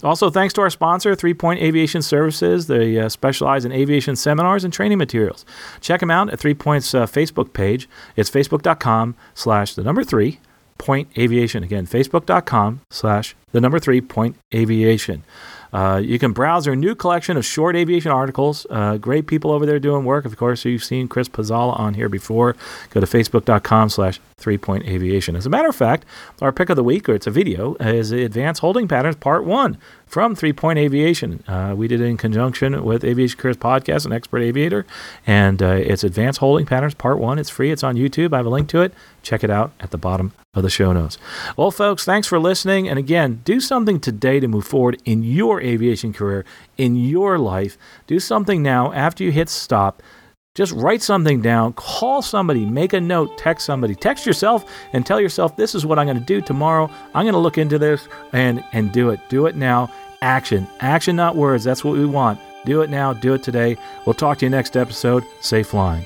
Also, 0.03 0.29
thanks 0.29 0.53
to 0.55 0.62
our 0.62 0.69
sponsor, 0.69 1.15
Three 1.15 1.34
Point 1.34 1.62
Aviation 1.62 2.01
Services. 2.01 2.67
They 2.67 2.97
uh, 2.99 3.10
specialize 3.10 3.65
in 3.65 3.71
aviation 3.71 4.15
seminars 4.15 4.63
and 4.63 4.73
training 4.73 4.97
materials. 4.97 5.45
Check 5.82 5.99
them 5.99 6.12
out 6.12 6.32
at 6.32 6.39
Three 6.39 6.53
Point's 6.53 6.93
uh, 6.93 7.05
Facebook 7.05 7.53
page. 7.53 7.88
It's 8.15 8.29
facebook.com 8.29 9.15
slash 9.34 9.75
the 9.75 9.84
number 9.84 10.03
three 10.03 10.39
point 10.79 11.09
aviation. 11.15 11.63
Again, 11.63 11.85
facebook.com 11.85 12.81
slash 12.89 13.35
the 13.51 13.61
number 13.61 13.77
three 13.77 14.01
point 14.01 14.35
aviation. 14.51 15.23
Uh, 15.71 16.01
you 16.03 16.17
can 16.17 16.31
browse 16.33 16.65
their 16.65 16.75
new 16.75 16.95
collection 16.95 17.37
of 17.37 17.45
short 17.45 17.75
aviation 17.75 18.11
articles. 18.11 18.65
Uh, 18.71 18.97
great 18.97 19.27
people 19.27 19.51
over 19.51 19.67
there 19.67 19.79
doing 19.79 20.03
work. 20.03 20.25
Of 20.25 20.35
course, 20.35 20.65
you've 20.65 20.83
seen 20.83 21.07
Chris 21.07 21.29
Pizzala 21.29 21.79
on 21.79 21.93
here 21.93 22.09
before. 22.09 22.55
Go 22.89 22.99
to 22.99 23.05
facebook.com 23.05 23.89
slash 23.89 24.19
three 24.37 24.57
point 24.57 24.87
aviation. 24.87 25.35
As 25.35 25.45
a 25.45 25.49
matter 25.49 25.69
of 25.69 25.75
fact, 25.75 26.05
our 26.41 26.51
pick 26.51 26.69
of 26.69 26.75
the 26.75 26.83
week, 26.83 27.07
or 27.07 27.13
it's 27.13 27.27
a 27.27 27.31
video, 27.31 27.75
is 27.75 28.11
Advanced 28.11 28.61
Holding 28.61 28.87
Patterns 28.87 29.17
Part 29.17 29.45
1 29.45 29.77
from 30.10 30.36
Three 30.36 30.52
Point 30.52 30.80
Aviation. 30.80 31.43
Uh, 31.48 31.74
we 31.78 31.88
did 31.88 32.02
it 32.02 32.06
in 32.06 32.17
conjunction 32.17 32.84
with 32.84 33.04
Aviation 33.06 33.38
Careers 33.38 33.58
Podcast 33.58 34.06
an 34.06 34.12
Expert 34.12 34.39
Aviator, 34.39 34.86
and 35.26 35.62
uh, 35.62 35.67
it's 35.67 36.04
Advanced 36.04 36.39
Holding 36.39 36.65
Patterns 36.65 36.95
Part 36.95 37.19
1. 37.19 37.38
It's 37.39 37.50
free, 37.50 37.72
it's 37.72 37.84
on 37.84 37.95
YouTube. 37.95 38.34
I 38.34 38.38
have 38.38 38.45
a 38.48 38.50
link 38.50 38.67
to 38.69 38.82
it. 38.82 38.91
Check 39.22 39.43
it 39.43 39.52
out 39.52 39.72
at 39.80 39.91
the 39.91 39.98
bottom 39.98 40.34
of 40.56 40.63
the 40.63 40.69
show 40.69 40.91
notes. 40.91 41.19
Well, 41.56 41.69
folks, 41.69 42.04
thanks 42.04 42.28
for 42.28 42.39
listening. 42.39 42.89
And 42.89 42.98
again, 42.98 43.41
do 43.45 43.60
something 43.60 44.00
today 44.00 44.39
to 44.39 44.48
move 44.48 44.65
forward 44.65 45.00
in 45.06 45.22
your 45.22 45.62
aviation 45.62 46.12
career, 46.12 46.43
in 46.76 46.95
your 46.95 47.38
life. 47.38 47.78
Do 48.08 48.19
something 48.19 48.63
now 48.63 48.91
after 48.91 49.24
you 49.24 49.32
hit 49.32 49.48
stop 49.48 50.02
just 50.60 50.74
write 50.74 51.02
something 51.02 51.39
down, 51.39 51.72
call 51.72 52.22
somebody, 52.22 52.65
make 52.65 52.91
a 52.91 53.00
note, 53.00 53.38
text 53.38 53.65
somebody, 53.65 53.95
text 53.95 54.26
yourself 54.26 54.69
and 54.91 55.06
tell 55.06 55.22
yourself 55.22 55.56
this 55.56 55.74
is 55.74 55.86
what 55.86 55.98
I'm 55.98 56.06
going 56.06 56.19
to 56.19 56.26
do 56.26 56.41
tomorrow. 56.41 56.91
I'm 57.15 57.24
going 57.24 57.32
to 57.32 57.39
look 57.39 57.58
into 57.58 57.80
this 57.80 58.10
and 58.34 58.62
and 58.74 58.91
do 58.91 59.10
it. 59.10 59.22
Do 59.30 59.45
it 59.45 59.56
now. 59.56 59.89
Action. 60.22 60.67
Action 60.82 61.15
not 61.15 61.38
words. 61.38 61.63
That's 61.63 61.86
what 61.86 61.93
we 61.93 62.06
want. 62.06 62.41
Do 62.65 62.82
it 62.82 62.89
now, 62.89 63.13
do 63.13 63.36
it 63.36 63.41
today. 63.41 63.78
We'll 64.06 64.15
talk 64.15 64.39
to 64.39 64.45
you 64.45 64.50
next 64.50 64.76
episode. 64.76 65.24
Safe 65.39 65.67
flying. 65.67 66.06